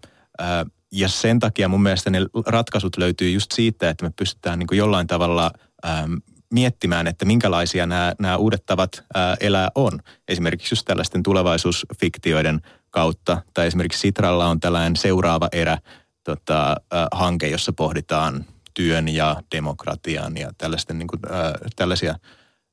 [0.92, 4.78] ja sen takia mun mielestä ne ratkaisut löytyy just siitä, että me pystytään niin kuin
[4.78, 5.50] jollain tavalla
[5.86, 6.20] äm,
[6.52, 10.00] miettimään, että minkälaisia nämä, nämä uudet tavat ää, elää on.
[10.28, 12.60] Esimerkiksi just tällaisten tulevaisuusfiktioiden
[12.90, 15.78] kautta, tai esimerkiksi Sitralla on tällainen seuraava erä
[16.24, 18.44] tota, ää, hanke, jossa pohditaan
[18.76, 22.14] työn ja demokratian ja tällaisten, niin kuin, äh, tällaisia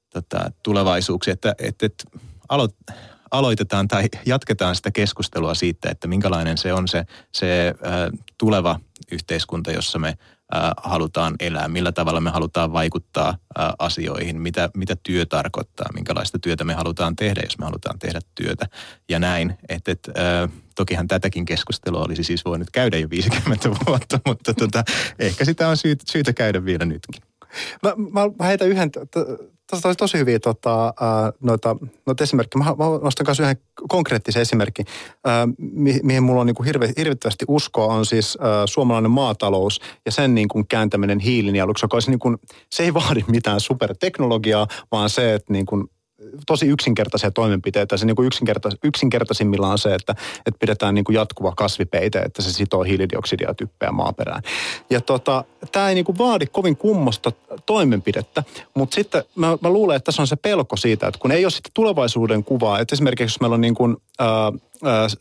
[0.09, 2.03] tota, tulevaisuuksia, että, että, että
[2.49, 2.75] aloit,
[3.31, 8.79] aloitetaan tai jatketaan sitä keskustelua siitä, että minkälainen se on se, se äh, tuleva
[9.11, 10.17] yhteiskunta, jossa me
[10.77, 13.37] halutaan elää, millä tavalla me halutaan vaikuttaa
[13.79, 18.65] asioihin, mitä, mitä työ tarkoittaa, minkälaista työtä me halutaan tehdä, jos me halutaan tehdä työtä
[19.09, 19.57] ja näin.
[19.69, 24.83] Että äh, tokihan tätäkin keskustelua olisi siis voinut käydä jo 50 vuotta, mutta tota,
[25.19, 27.21] ehkä sitä on syytä, syytä käydä vielä nytkin.
[27.83, 27.93] Mä,
[28.39, 28.91] mä heitän yhden,
[29.69, 30.93] Tuossa olisi tosi hyviä tota,
[31.41, 32.65] noita, noita esimerkkejä.
[32.65, 33.57] Mä, mä nostan myös yhden
[33.89, 34.85] konkreettisen esimerkin,
[35.57, 40.11] mi, mihin mulla on niin kuin hirve, hirvittävästi uskoa, on siis ää, suomalainen maatalous ja
[40.11, 42.37] sen niin kuin kääntäminen hiilinieluksi, joka olisi niin kuin,
[42.71, 45.89] se ei vaadi mitään superteknologiaa, vaan se, että niin kuin
[46.47, 47.97] tosi yksinkertaisia toimenpiteitä.
[47.97, 50.15] Se niin kuin yksinkertais, yksinkertaisimmillaan on se, että,
[50.45, 54.41] että pidetään niin kuin jatkuva kasvipeite, että se sitoo hiilidioksidia typpeä maaperään.
[54.89, 57.31] Ja tota, tämä ei niin kuin vaadi kovin kummosta
[57.65, 58.43] toimenpidettä,
[58.73, 61.51] mutta sitten mä, mä luulen, että tässä on se pelko siitä, että kun ei ole
[61.51, 64.51] sitten tulevaisuuden kuvaa, että esimerkiksi jos meillä on niin kuin, ää,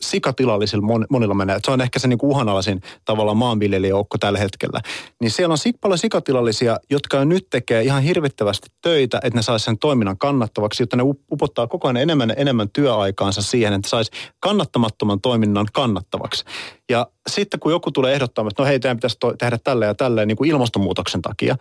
[0.01, 1.59] sikatilallisilla monilla menee.
[1.65, 4.81] Se on ehkä se niinku uhanalaisin tavallaan maanviljelijäjoukko tällä hetkellä.
[5.21, 9.65] Niin siellä on paljon sikatilallisia, jotka jo nyt tekee ihan hirvittävästi töitä, että ne saisi
[9.65, 15.21] sen toiminnan kannattavaksi, jotta ne upottaa koko ajan enemmän enemmän työaikaansa siihen, että saisi kannattamattoman
[15.21, 16.45] toiminnan kannattavaksi.
[16.89, 20.25] Ja sitten kun joku tulee ehdottamaan, että no hei, teidän pitäisi tehdä tällä ja tällä
[20.25, 21.55] niin kuin ilmastonmuutoksen takia,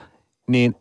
[0.49, 0.74] niin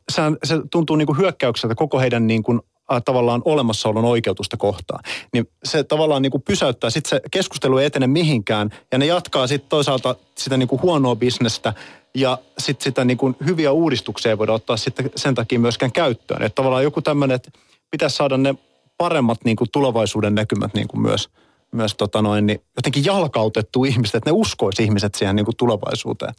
[0.44, 5.04] se tuntuu niin kuin hyökkäykseltä koko heidän niin kuin Äh, tavallaan olemassaolon oikeutusta kohtaan.
[5.34, 9.48] Niin se tavallaan niin kuin pysäyttää, sitten se keskustelu ei etene mihinkään ja ne jatkaa
[9.48, 11.74] sitten toisaalta sitä niin kuin huonoa bisnestä
[12.16, 16.42] ja sitten sitä niin kuin hyviä uudistuksia ei voida ottaa sitten sen takia myöskään käyttöön.
[16.42, 17.52] Että tavallaan joku tämmöinen, että
[17.92, 18.56] pitäisi saada ne
[18.98, 21.30] paremmat niin kuin tulevaisuuden näkymät niin kuin myös,
[21.72, 26.34] myös tota noin, niin jotenkin jalkautettu ihmiset, että ne uskoisi ihmiset siihen niin kuin tulevaisuuteen.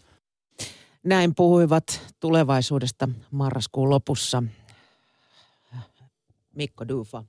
[1.04, 4.42] Näin puhuivat tulevaisuudesta marraskuun lopussa
[6.54, 7.24] Mikko Duva.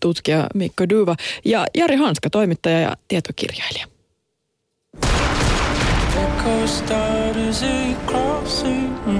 [0.00, 3.86] Tutkija Mikko Duva ja Jari Hanska, toimittaja ja tietokirjailija.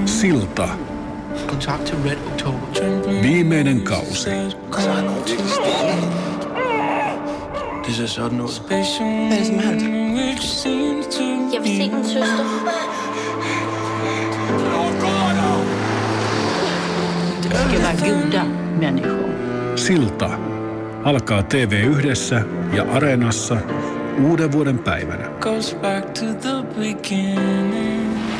[0.05, 0.69] Silta.
[3.21, 4.29] Viimeinen kausi.
[4.29, 5.09] Hvad er
[9.29, 10.03] det, som er
[11.53, 13.02] Jeg vil se min søster.
[17.71, 18.45] Kevään goda
[18.79, 19.29] människor.
[19.75, 20.29] Silta
[21.03, 22.41] alkaa tv yhdessä
[22.73, 23.57] ja Areenassa
[24.23, 25.29] uuden vuoden päivänä.
[25.39, 28.32] Goes back to the beginning.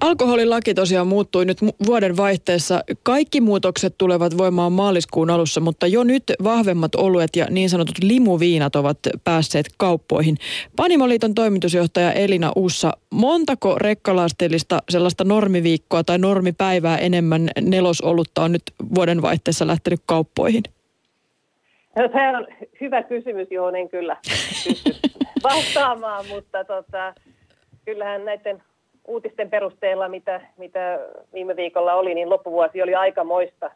[0.00, 2.80] Alkoholilaki tosiaan muuttui nyt vuoden vaihteessa.
[3.02, 8.76] Kaikki muutokset tulevat voimaan maaliskuun alussa, mutta jo nyt vahvemmat oluet ja niin sanotut limuviinat
[8.76, 10.36] ovat päässeet kauppoihin.
[10.76, 18.62] Panimoliiton toimitusjohtaja Elina Ussa, montako rekkalasteellista sellaista normiviikkoa tai normipäivää enemmän nelosolutta on nyt
[18.94, 20.62] vuoden vaihteessa lähtenyt kauppoihin?
[21.96, 22.46] No, tämä on
[22.80, 24.90] hyvä kysymys, johon en kyllä pysty
[25.42, 27.14] vastaamaan, mutta tota,
[27.84, 28.62] kyllähän näiden
[29.08, 30.98] uutisten perusteella, mitä, mitä
[31.32, 33.70] viime viikolla oli, niin loppuvuosi oli aikamoista,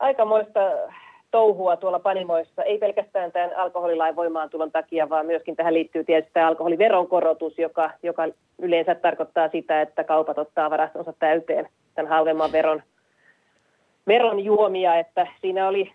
[0.00, 0.60] aikamoista
[1.30, 2.62] touhua tuolla panimoissa.
[2.62, 7.90] Ei pelkästään tämän alkoholilain voimaantulon takia, vaan myöskin tähän liittyy tietysti tämä alkoholiveron korotus, joka,
[8.02, 8.22] joka
[8.58, 12.82] yleensä tarkoittaa sitä, että kaupat ottaa varastonsa täyteen tämän halvemman veron,
[14.06, 14.98] veron juomia.
[14.98, 15.92] Että siinä oli,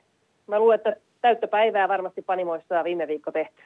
[0.47, 3.61] mä luulen, että täyttä päivää varmasti panimoissa viime viikko tehty.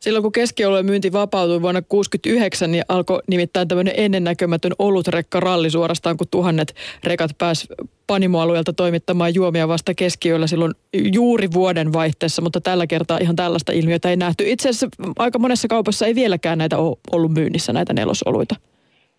[0.00, 6.26] Silloin kun keskioluen myynti vapautui vuonna 1969, niin alkoi nimittäin tämmöinen ennennäkemätön olutrekka-ralli suorastaan, kun
[6.30, 6.74] tuhannet
[7.04, 7.68] rekat pääs
[8.06, 10.72] panimoalueelta toimittamaan juomia vasta keskiyöllä silloin
[11.14, 14.44] juuri vuoden vaihteessa, mutta tällä kertaa ihan tällaista ilmiötä ei nähty.
[14.46, 14.88] Itse asiassa
[15.18, 18.54] aika monessa kaupassa ei vieläkään näitä ole ollut myynnissä, näitä nelosoluita.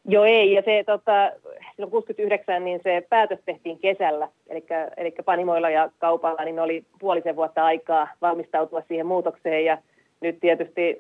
[0.09, 1.31] Joo ei, ja se tota,
[1.75, 4.65] silloin 69 niin se päätös tehtiin kesällä, eli,
[4.97, 9.77] eli panimoilla ja kaupalla niin oli puolisen vuotta aikaa valmistautua siihen muutokseen, ja
[10.21, 10.97] nyt tietysti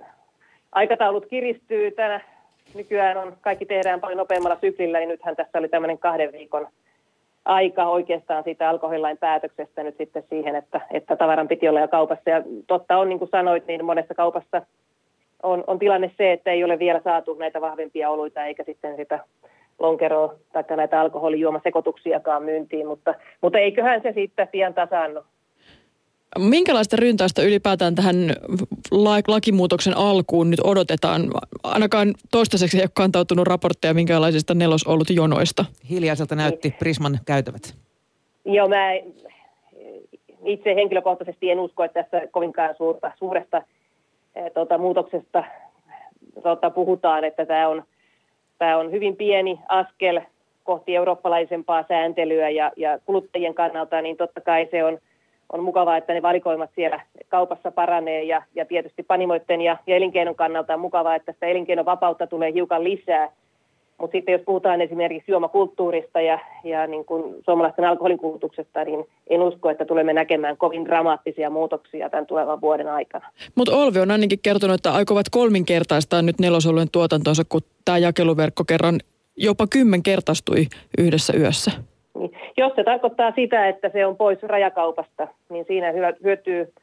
[0.71, 1.91] aikataulut kiristyy.
[1.91, 2.21] Tänä
[2.75, 6.67] nykyään on, kaikki tehdään paljon nopeammalla syklillä, niin nythän tässä oli tämmöinen kahden viikon
[7.45, 12.29] aika oikeastaan siitä alkoholilain päätöksestä nyt sitten siihen, että, että tavaran piti olla jo kaupassa.
[12.29, 14.61] Ja totta on, niin kuin sanoit, niin monessa kaupassa
[15.43, 19.19] on, on tilanne se, että ei ole vielä saatu näitä vahvempia oluita eikä sitten sitä
[19.79, 25.21] lonkeroa tai näitä alkoholijuomasekoituksiakaan myyntiin, mutta, mutta eiköhän se sitten pian tasaannu.
[26.37, 28.15] Minkälaista ryntäystä ylipäätään tähän
[29.27, 31.21] lakimuutoksen alkuun nyt odotetaan?
[31.63, 35.65] Ainakaan toistaiseksi ei ole kantautunut raportteja minkälaisista nelosolut jonoista.
[35.89, 37.75] Hiljaiselta näytti Prisman käytävät.
[38.45, 38.93] Joo, mä
[40.45, 43.61] itse henkilökohtaisesti en usko, että tässä kovinkaan suurta, suuresta
[44.35, 45.43] eh, tuota, muutoksesta
[46.43, 47.83] tuota, puhutaan, että tämä on,
[48.57, 50.21] tämä on hyvin pieni askel
[50.63, 54.97] kohti eurooppalaisempaa sääntelyä ja, ja kuluttajien kannalta, niin totta kai se on–
[55.53, 60.35] on mukavaa, että ne valikoimat siellä kaupassa paranee ja, ja tietysti panimoiden ja, ja elinkeinon
[60.35, 63.29] kannalta on mukavaa, että sitä elinkeinovapautta tulee hiukan lisää.
[63.97, 69.41] Mutta sitten jos puhutaan esimerkiksi juomakulttuurista ja, ja niin kuin suomalaisten alkoholin kulutuksesta, niin en
[69.41, 73.29] usko, että tulemme näkemään kovin dramaattisia muutoksia tämän tulevan vuoden aikana.
[73.55, 78.99] Mutta Olvi on ainakin kertonut, että aikovat kolminkertaistaa nyt nelosolujen tuotantonsa, kun tämä jakeluverkko kerran
[79.37, 80.65] jopa kymmenkertaistui
[80.97, 81.71] yhdessä yössä.
[82.17, 85.93] Niin, jos se tarkoittaa sitä, että se on pois rajakaupasta, niin siinä
[86.23, 86.73] hyötyy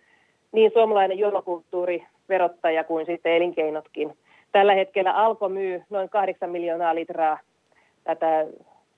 [0.52, 4.16] niin suomalainen juomakulttuuri, verottaja kuin sitten elinkeinotkin.
[4.52, 7.38] Tällä hetkellä Alko myy noin 8 miljoonaa litraa
[8.04, 8.46] tätä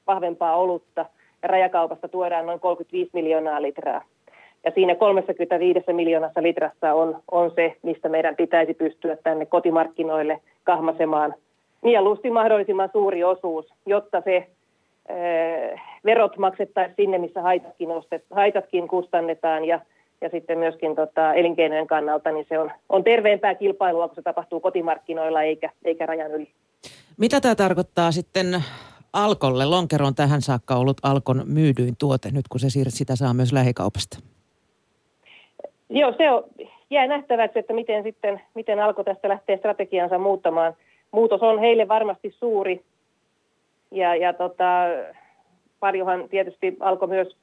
[0.06, 1.06] vahvempaa olutta
[1.42, 4.02] ja rajakaupasta tuodaan noin 35 miljoonaa litraa.
[4.64, 11.34] Ja siinä 35 miljoonassa litrassa on, on se, mistä meidän pitäisi pystyä tänne kotimarkkinoille kahmasemaan
[11.82, 14.46] mieluusti mahdollisimman suuri osuus, jotta se
[16.04, 19.80] verot maksettaisiin sinne, missä haitatkin, ostet, haitatkin kustannetaan ja,
[20.20, 24.60] ja sitten myöskin tota, elinkeinojen kannalta, niin se on, on terveempää kilpailua, kun se tapahtuu
[24.60, 26.48] kotimarkkinoilla eikä, eikä rajan yli.
[27.18, 28.46] Mitä tämä tarkoittaa sitten
[29.12, 29.64] Alkolle?
[29.64, 33.52] Lonkero on tähän saakka ollut Alkon myydyin tuote, nyt kun se siirret, sitä saa myös
[33.52, 34.18] lähikaupasta.
[35.90, 36.44] Joo, se on,
[36.90, 40.74] jää nähtäväksi, että miten sitten, miten Alko tästä lähtee strategiansa muuttamaan.
[41.10, 42.84] Muutos on heille varmasti suuri,
[43.90, 44.84] ja, ja tota,
[45.80, 47.36] paljonhan tietysti alkoi myös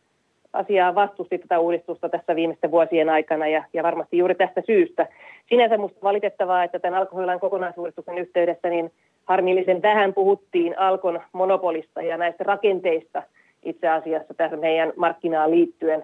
[0.54, 5.08] asiaa vastusti tätä uudistusta tässä viimeisten vuosien aikana ja, ja varmasti juuri tästä syystä.
[5.50, 8.92] Sinänsä minusta valitettavaa, että tämän alkoholilain kokonaisuudistuksen yhteydessä niin
[9.26, 13.24] harmillisen vähän puhuttiin alkon monopolista ja näistä rakenteista
[13.64, 16.04] itse asiassa tässä meidän markkinaan liittyen.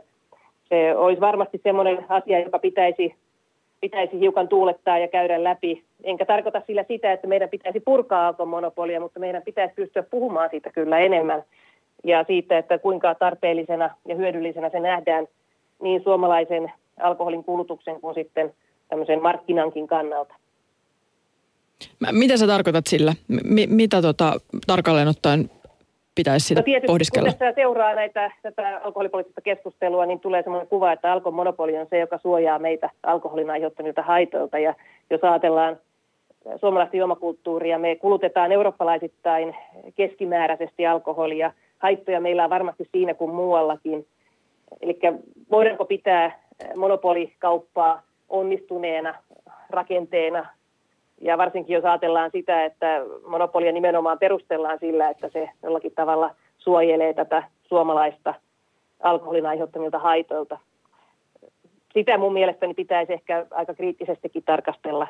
[0.70, 3.16] Se olisi varmasti semmoinen asia, joka pitäisi
[3.82, 5.84] pitäisi hiukan tuulettaa ja käydä läpi.
[6.04, 10.50] Enkä tarkoita sillä sitä, että meidän pitäisi purkaa alkon monopolia, mutta meidän pitäisi pystyä puhumaan
[10.50, 11.44] siitä kyllä enemmän.
[12.04, 15.28] Ja siitä, että kuinka tarpeellisena ja hyödyllisenä se nähdään
[15.82, 18.54] niin suomalaisen alkoholin kulutuksen kuin sitten
[18.90, 20.36] tämmöisen markkinankin kannalta.
[22.12, 23.14] Mitä sä tarkoitat sillä?
[23.28, 24.34] M- mitä tota,
[24.68, 25.50] tarkalleen ottaen
[26.16, 27.30] pitäisi sitä no tietysti, pohdiskella?
[27.30, 32.00] Kun seuraa näitä, tätä alkoholipoliittista keskustelua, niin tulee sellainen kuva, että alkon monopoli on se,
[32.00, 34.60] joka suojaa meitä alkoholin aiheuttamilta haitoilta.
[34.60, 34.76] Ja
[35.10, 35.78] jos ajatellaan
[36.56, 39.56] suomalaista juomakulttuuria, me kulutetaan eurooppalaisittain
[39.96, 41.52] keskimääräisesti alkoholia.
[41.78, 44.08] Haittoja meillä on varmasti siinä kuin muuallakin.
[44.82, 45.00] Eli
[45.52, 46.40] voidaanko pitää
[46.76, 49.16] monopolikauppaa onnistuneena
[49.70, 50.46] rakenteena
[51.22, 57.14] ja varsinkin jos ajatellaan sitä, että monopolia nimenomaan perustellaan sillä, että se jollakin tavalla suojelee
[57.14, 58.34] tätä suomalaista
[59.00, 60.58] alkoholin aiheuttamilta haitoilta.
[61.94, 65.08] Sitä mun mielestäni pitäisi ehkä aika kriittisestikin tarkastella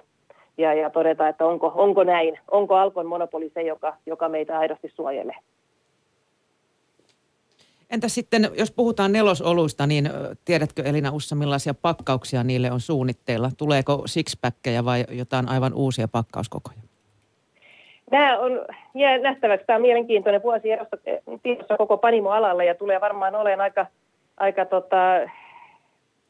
[0.58, 4.90] ja, ja todeta, että onko, onko näin, onko Alkon monopoli se, joka, joka meitä aidosti
[4.96, 5.36] suojelee.
[7.90, 10.10] Entä sitten, jos puhutaan nelosoluista, niin
[10.46, 13.50] tiedätkö Elina Ussa, millaisia pakkauksia niille on suunnitteilla?
[13.58, 16.80] Tuleeko sixpackkejä vai jotain aivan uusia pakkauskokoja?
[18.12, 18.66] Nämä on
[18.96, 19.66] jää nähtäväksi.
[19.66, 20.68] Tämä on mielenkiintoinen vuosi
[21.44, 23.86] tiedossa koko panimoalalla ja tulee varmaan olemaan aika,
[24.38, 24.98] aika tota,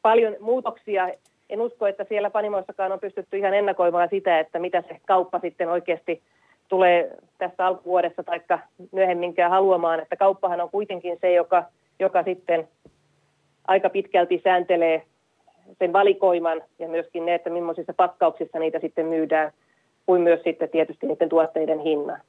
[0.01, 1.10] paljon muutoksia.
[1.49, 5.70] En usko, että siellä panimoissakaan on pystytty ihan ennakoimaan sitä, että mitä se kauppa sitten
[5.70, 6.22] oikeasti
[6.70, 8.41] tulee tässä alkuvuodessa tai
[8.91, 9.99] myöhemminkään haluamaan.
[9.99, 11.63] Että kauppahan on kuitenkin se, joka,
[11.99, 12.67] joka sitten
[13.67, 15.05] aika pitkälti sääntelee
[15.80, 19.51] sen valikoiman ja myöskin ne, että millaisissa pakkauksissa niitä sitten myydään,
[20.05, 22.22] kuin myös sitten tietysti niiden tuotteiden hinnan.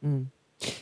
[0.00, 0.26] Mm.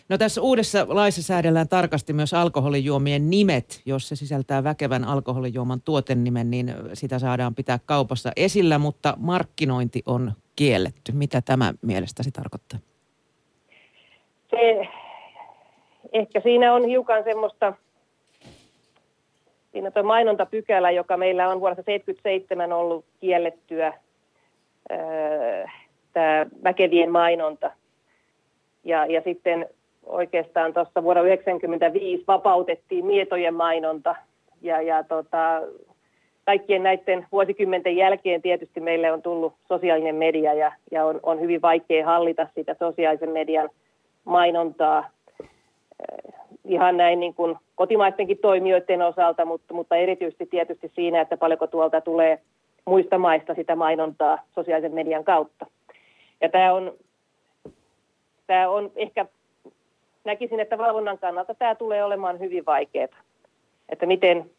[0.08, 3.82] No tässä uudessa laissa säädellään tarkasti myös alkoholijuomien nimet.
[3.86, 10.32] Jos se sisältää väkevän alkoholijuoman tuotenimen, niin sitä saadaan pitää kaupassa esillä, mutta markkinointi on
[10.56, 11.12] kielletty.
[11.12, 12.78] Mitä tämä mielestäsi tarkoittaa?
[14.51, 14.88] Se,
[16.12, 17.72] ehkä siinä on hiukan semmoista,
[19.72, 23.92] siinä tuo mainontapykälä, joka meillä on vuodesta 1977 ollut kiellettyä,
[26.12, 27.70] tämä väkevien mainonta.
[28.84, 29.68] Ja, ja sitten
[30.07, 34.16] oikeastaan tuossa vuonna 1995 vapautettiin mietojen mainonta.
[34.62, 35.62] Ja, ja tota,
[36.44, 41.62] kaikkien näiden vuosikymmenten jälkeen tietysti meille on tullut sosiaalinen media ja, ja on, on hyvin
[41.62, 43.70] vaikea hallita sitä sosiaalisen median
[44.26, 45.10] mainontaa
[45.40, 51.66] eh, ihan näin niin kuin kotimaistenkin toimijoiden osalta, mutta, mutta erityisesti tietysti siinä, että paljonko
[51.66, 52.40] tuolta tulee
[52.84, 55.66] muista maista sitä mainontaa sosiaalisen median kautta.
[56.40, 56.92] Ja tämä on,
[58.46, 59.26] tämä on ehkä,
[60.24, 63.08] näkisin, että valvonnan kannalta tämä tulee olemaan hyvin vaikeaa.
[63.88, 64.50] Että miten,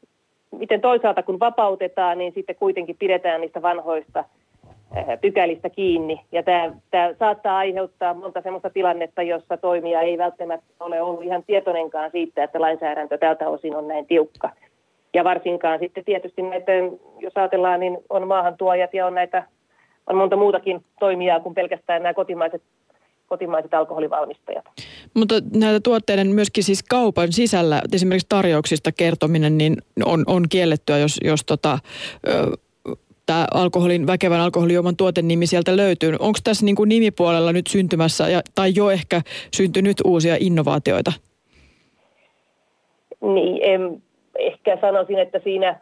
[0.52, 4.24] miten toisaalta kun vapautetaan, niin sitten kuitenkin pidetään niistä vanhoista
[5.22, 6.22] pykälistä kiinni.
[6.32, 11.44] Ja tämä, tämä saattaa aiheuttaa monta sellaista tilannetta, jossa toimija ei välttämättä ole ollut ihan
[11.48, 14.50] tietoinenkaan siitä, että lainsäädäntö tältä osin on näin tiukka.
[15.14, 16.72] Ja varsinkaan sitten tietysti näitä,
[17.20, 19.44] jos ajatellaan, niin on maahantuojat ja on näitä
[20.08, 22.62] on monta muutakin toimijaa kuin pelkästään nämä kotimaiset
[23.28, 24.66] kotimaiset alkoholivalmistajat.
[25.14, 31.20] Mutta näitä tuotteiden myöskin siis kaupan sisällä, esimerkiksi tarjouksista kertominen, niin on, on kiellettyä, jos,
[31.24, 31.80] jos tota,
[33.28, 36.16] tämä alkoholin, väkevän alkoholijuoman tuotennimi sieltä löytyy.
[36.20, 39.22] Onko tässä niin kuin nimipuolella nyt syntymässä ja, tai jo ehkä
[39.54, 41.14] syntynyt uusia innovaatioita?
[43.22, 44.04] Niin, en,
[44.40, 45.80] ehkä sanoisin, että siinä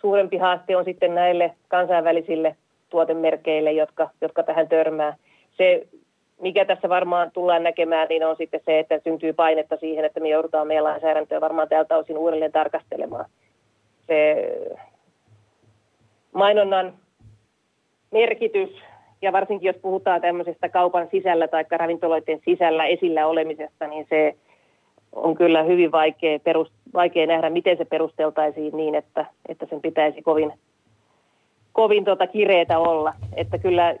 [0.00, 2.56] suurempi haaste on sitten näille kansainvälisille
[2.90, 5.16] tuotemerkeille, jotka, jotka tähän törmää.
[5.56, 5.86] Se,
[6.40, 10.28] mikä tässä varmaan tullaan näkemään, niin on sitten se, että syntyy painetta siihen, että me
[10.28, 13.24] joudutaan meidän lainsäädäntöä varmaan tältä osin uudelleen tarkastelemaan.
[14.06, 14.36] Se
[16.34, 16.94] mainonnan
[18.10, 18.70] merkitys,
[19.22, 24.36] ja varsinkin jos puhutaan tämmöisestä kaupan sisällä tai ravintoloiden sisällä esillä olemisesta, niin se
[25.12, 30.22] on kyllä hyvin vaikea, perust, vaikea nähdä, miten se perusteltaisiin niin, että, että sen pitäisi
[30.22, 30.52] kovin
[31.74, 33.14] kovin tota kireetä olla.
[33.36, 33.96] Että kyllä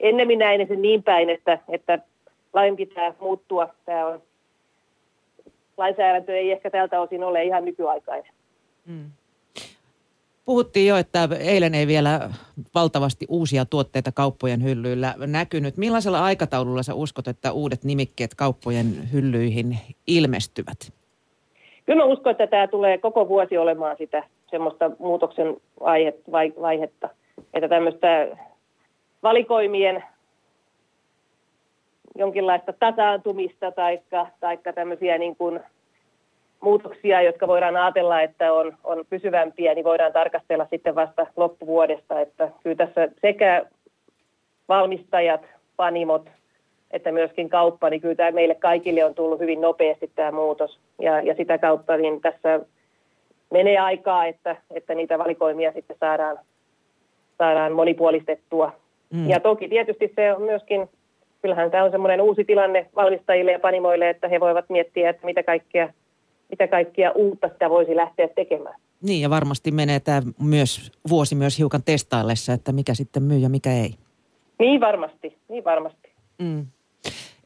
[0.00, 1.98] ennemmin näin sen niin päin, että, että
[2.52, 3.68] lain pitää muuttua.
[3.84, 4.22] Tämä on,
[5.76, 8.32] lainsäädäntö ei ehkä tältä osin ole ihan nykyaikainen.
[8.86, 9.10] Mm.
[10.46, 12.30] Puhuttiin jo, että eilen ei vielä
[12.74, 15.76] valtavasti uusia tuotteita kauppojen hyllyillä näkynyt.
[15.76, 20.92] Millaisella aikataululla sä uskot, että uudet nimikkeet kauppojen hyllyihin ilmestyvät?
[21.86, 25.56] Kyllä mä uskon, että tämä tulee koko vuosi olemaan sitä semmoista muutoksen
[26.60, 27.08] vaihetta,
[27.54, 28.28] että tämmöistä
[29.22, 30.04] valikoimien
[32.14, 34.00] jonkinlaista tasaantumista tai
[34.40, 35.60] taikka tämmöisiä niin kuin
[36.60, 42.20] muutoksia, jotka voidaan ajatella, että on, on pysyvämpiä, niin voidaan tarkastella sitten vasta loppuvuodesta.
[42.20, 43.66] Että kyllä tässä sekä
[44.68, 45.40] valmistajat,
[45.76, 46.28] panimot,
[46.90, 50.78] että myöskin kauppa, niin kyllä tämä meille kaikille on tullut hyvin nopeasti tämä muutos.
[51.00, 52.60] Ja, ja sitä kautta niin tässä
[53.50, 56.38] menee aikaa, että, että niitä valikoimia sitten saadaan,
[57.38, 58.72] saadaan monipuolistettua.
[59.12, 59.28] Mm.
[59.28, 60.88] Ja toki tietysti se on myöskin,
[61.42, 65.42] kyllähän tämä on semmoinen uusi tilanne valmistajille ja panimoille, että he voivat miettiä, että mitä
[65.42, 65.88] kaikkea,
[66.50, 68.80] mitä kaikkea uutta sitä voisi lähteä tekemään.
[69.02, 73.48] Niin ja varmasti menee tämä myös, vuosi myös hiukan testaillessa, että mikä sitten myy ja
[73.48, 73.94] mikä ei.
[74.58, 76.12] Niin varmasti, niin varmasti.
[76.38, 76.66] Mm.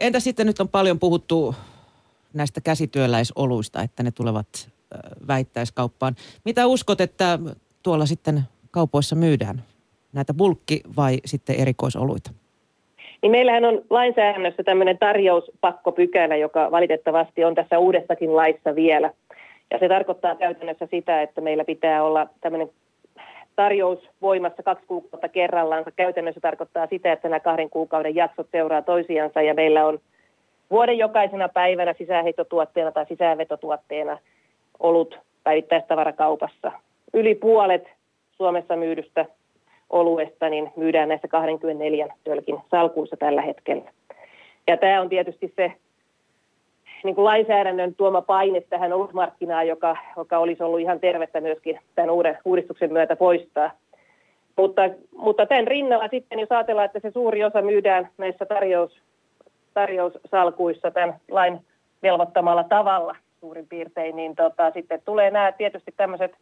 [0.01, 1.55] Entä sitten nyt on paljon puhuttu
[2.32, 4.70] näistä käsityöläisoluista, että ne tulevat
[5.28, 6.16] väittäiskauppaan.
[6.44, 7.38] Mitä uskot, että
[7.82, 9.64] tuolla sitten kaupoissa myydään?
[10.12, 12.30] Näitä bulkki- vai sitten erikoisoluita?
[13.23, 19.11] Niin meillähän on lainsäädännössä tämmöinen tarjouspakkopykälä, joka valitettavasti on tässä uudessakin laissa vielä.
[19.71, 22.71] Ja se tarkoittaa käytännössä sitä, että meillä pitää olla tämmöinen
[23.57, 25.85] tarjous voimassa kaksi kuukautta kerrallaan.
[25.97, 29.99] Käytännössä tarkoittaa sitä, että nämä kahden kuukauden jaksot seuraa toisiansa ja meillä on
[30.71, 34.18] vuoden jokaisena päivänä sisäänheittotuotteena tai sisäänvetotuotteena
[34.79, 36.73] olut päivittäistavarakaupassa.
[37.14, 37.89] Yli puolet
[38.37, 39.27] Suomessa myydystä
[39.91, 43.91] oluesta, niin myydään näissä 24 tölkin salkuissa tällä hetkellä.
[44.68, 45.72] Ja tämä on tietysti se
[47.05, 52.11] niin kuin lainsäädännön tuoma paine tähän olutmarkkinaan, joka, joka olisi ollut ihan tervettä myöskin tämän
[52.11, 53.70] uuden uudistuksen myötä poistaa.
[54.57, 54.82] Mutta,
[55.16, 59.01] mutta tämän rinnalla sitten, jos ajatellaan, että se suuri osa myydään näissä tarjous,
[59.74, 61.59] tarjoussalkuissa tämän lain
[62.03, 66.32] velvoittamalla tavalla suurin piirtein, niin tota, sitten tulee nämä tietysti tämmöiset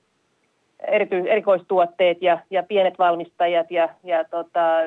[0.86, 4.80] erity, erikoistuotteet ja, ja pienet valmistajat ja, ja tota,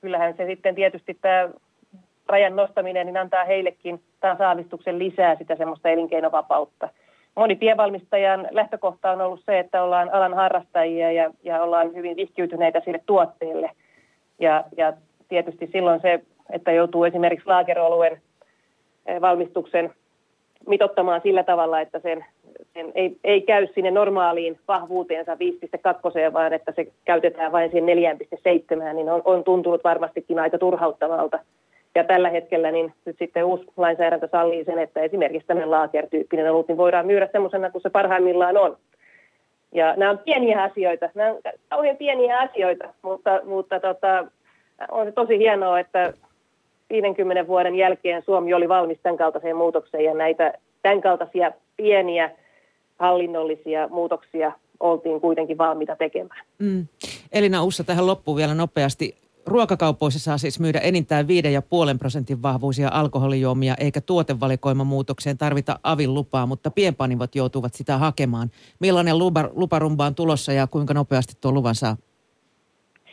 [0.00, 1.48] kyllähän se sitten tietysti tämä
[2.28, 6.88] rajan nostaminen niin antaa heillekin taas aavistuksen lisää sitä semmoista elinkeinovapautta.
[7.36, 12.80] Moni pienvalmistajan lähtökohta on ollut se, että ollaan alan harrastajia ja, ja ollaan hyvin vihkiytyneitä
[12.84, 13.70] sille tuotteelle.
[14.38, 14.92] Ja, ja
[15.28, 16.20] tietysti silloin se,
[16.52, 18.20] että joutuu esimerkiksi laakeroluen
[19.06, 19.94] eh, valmistuksen
[20.66, 22.24] mitottamaan sillä tavalla, että sen,
[22.74, 28.18] sen ei, ei käy sinne normaaliin vahvuuteensa 5.2, vaan että se käytetään vain siihen
[28.78, 31.38] 4.7, niin on, on tuntunut varmastikin aika turhauttavalta.
[31.94, 36.68] Ja tällä hetkellä niin nyt sitten uusi lainsäädäntö sallii sen, että esimerkiksi tämmöinen laaker-tyyppinen olut
[36.68, 38.76] niin voidaan myydä semmoisena kuin se parhaimmillaan on.
[39.72, 44.24] Ja nämä on pieniä asioita, nämä on kauhean pieniä asioita, mutta, mutta tota,
[44.90, 46.12] on se tosi hienoa, että
[46.90, 50.52] 50 vuoden jälkeen Suomi oli valmis tämän kaltaiseen muutokseen ja näitä
[50.82, 52.30] tämän kaltaisia pieniä
[53.00, 56.44] hallinnollisia muutoksia oltiin kuitenkin valmiita tekemään.
[56.58, 56.86] Mm.
[57.32, 59.16] Elina Ussa tähän loppuun vielä nopeasti.
[59.46, 61.26] Ruokakaupoissa saa siis myydä enintään
[61.92, 68.50] 5,5 prosentin vahvuisia alkoholijuomia, eikä tuotevalikoimamuutokseen tarvita avin lupaa, mutta pienpanivot joutuvat sitä hakemaan.
[68.80, 71.96] Millainen lupa, luparumba on tulossa ja kuinka nopeasti tuo luvan saa?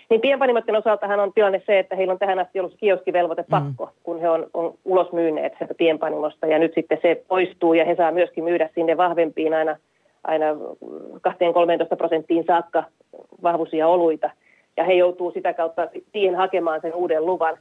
[0.10, 3.50] Niin pienpanimoiden osaltahan on tilanne se, että heillä on tähän asti ollut kioskivelvoite mm.
[3.50, 3.92] pakko, mm.
[4.04, 6.48] kun he on, on ulos myyneet sieltä pienpanimosta.
[6.48, 9.78] Ja nyt sitten se poistuu ja he saa myöskin myydä sinne vahvempiin aina,
[10.24, 12.84] aina 2-13 prosenttiin saakka
[13.44, 14.30] vahvuisia oluita.
[14.78, 17.58] Ja he joutuu sitä kautta siihen hakemaan sen uuden luvan.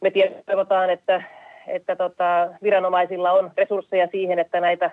[0.00, 0.12] Me
[0.46, 1.22] toivotaan, että,
[1.66, 4.90] että tota, viranomaisilla on resursseja siihen, että näitä,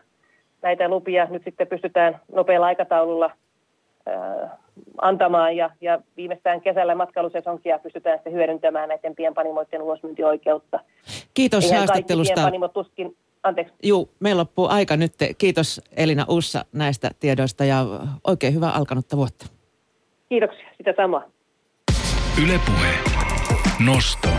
[0.61, 3.31] näitä lupia nyt sitten pystytään nopealla aikataululla
[5.01, 10.79] antamaan ja, ja viimeistään kesällä matkailusesonkia pystytään sitten hyödyntämään näiden pienpanimoiden ulosmyyntioikeutta.
[11.33, 12.51] Kiitos Eihän haastattelusta.
[12.73, 13.73] tuskin, anteeksi.
[13.83, 15.13] Juu, meillä loppuu aika nyt.
[15.37, 17.85] Kiitos Elina Ussa näistä tiedoista ja
[18.27, 19.45] oikein hyvää alkanutta vuotta.
[20.29, 21.23] Kiitoksia, sitä samaa.
[22.43, 22.89] Ylepuhe.
[23.85, 24.29] Nosto.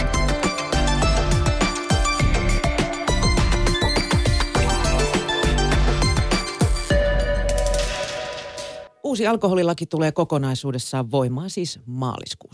[9.14, 12.52] Uusi alkoholilaki tulee kokonaisuudessaan voimaan siis maaliskuussa.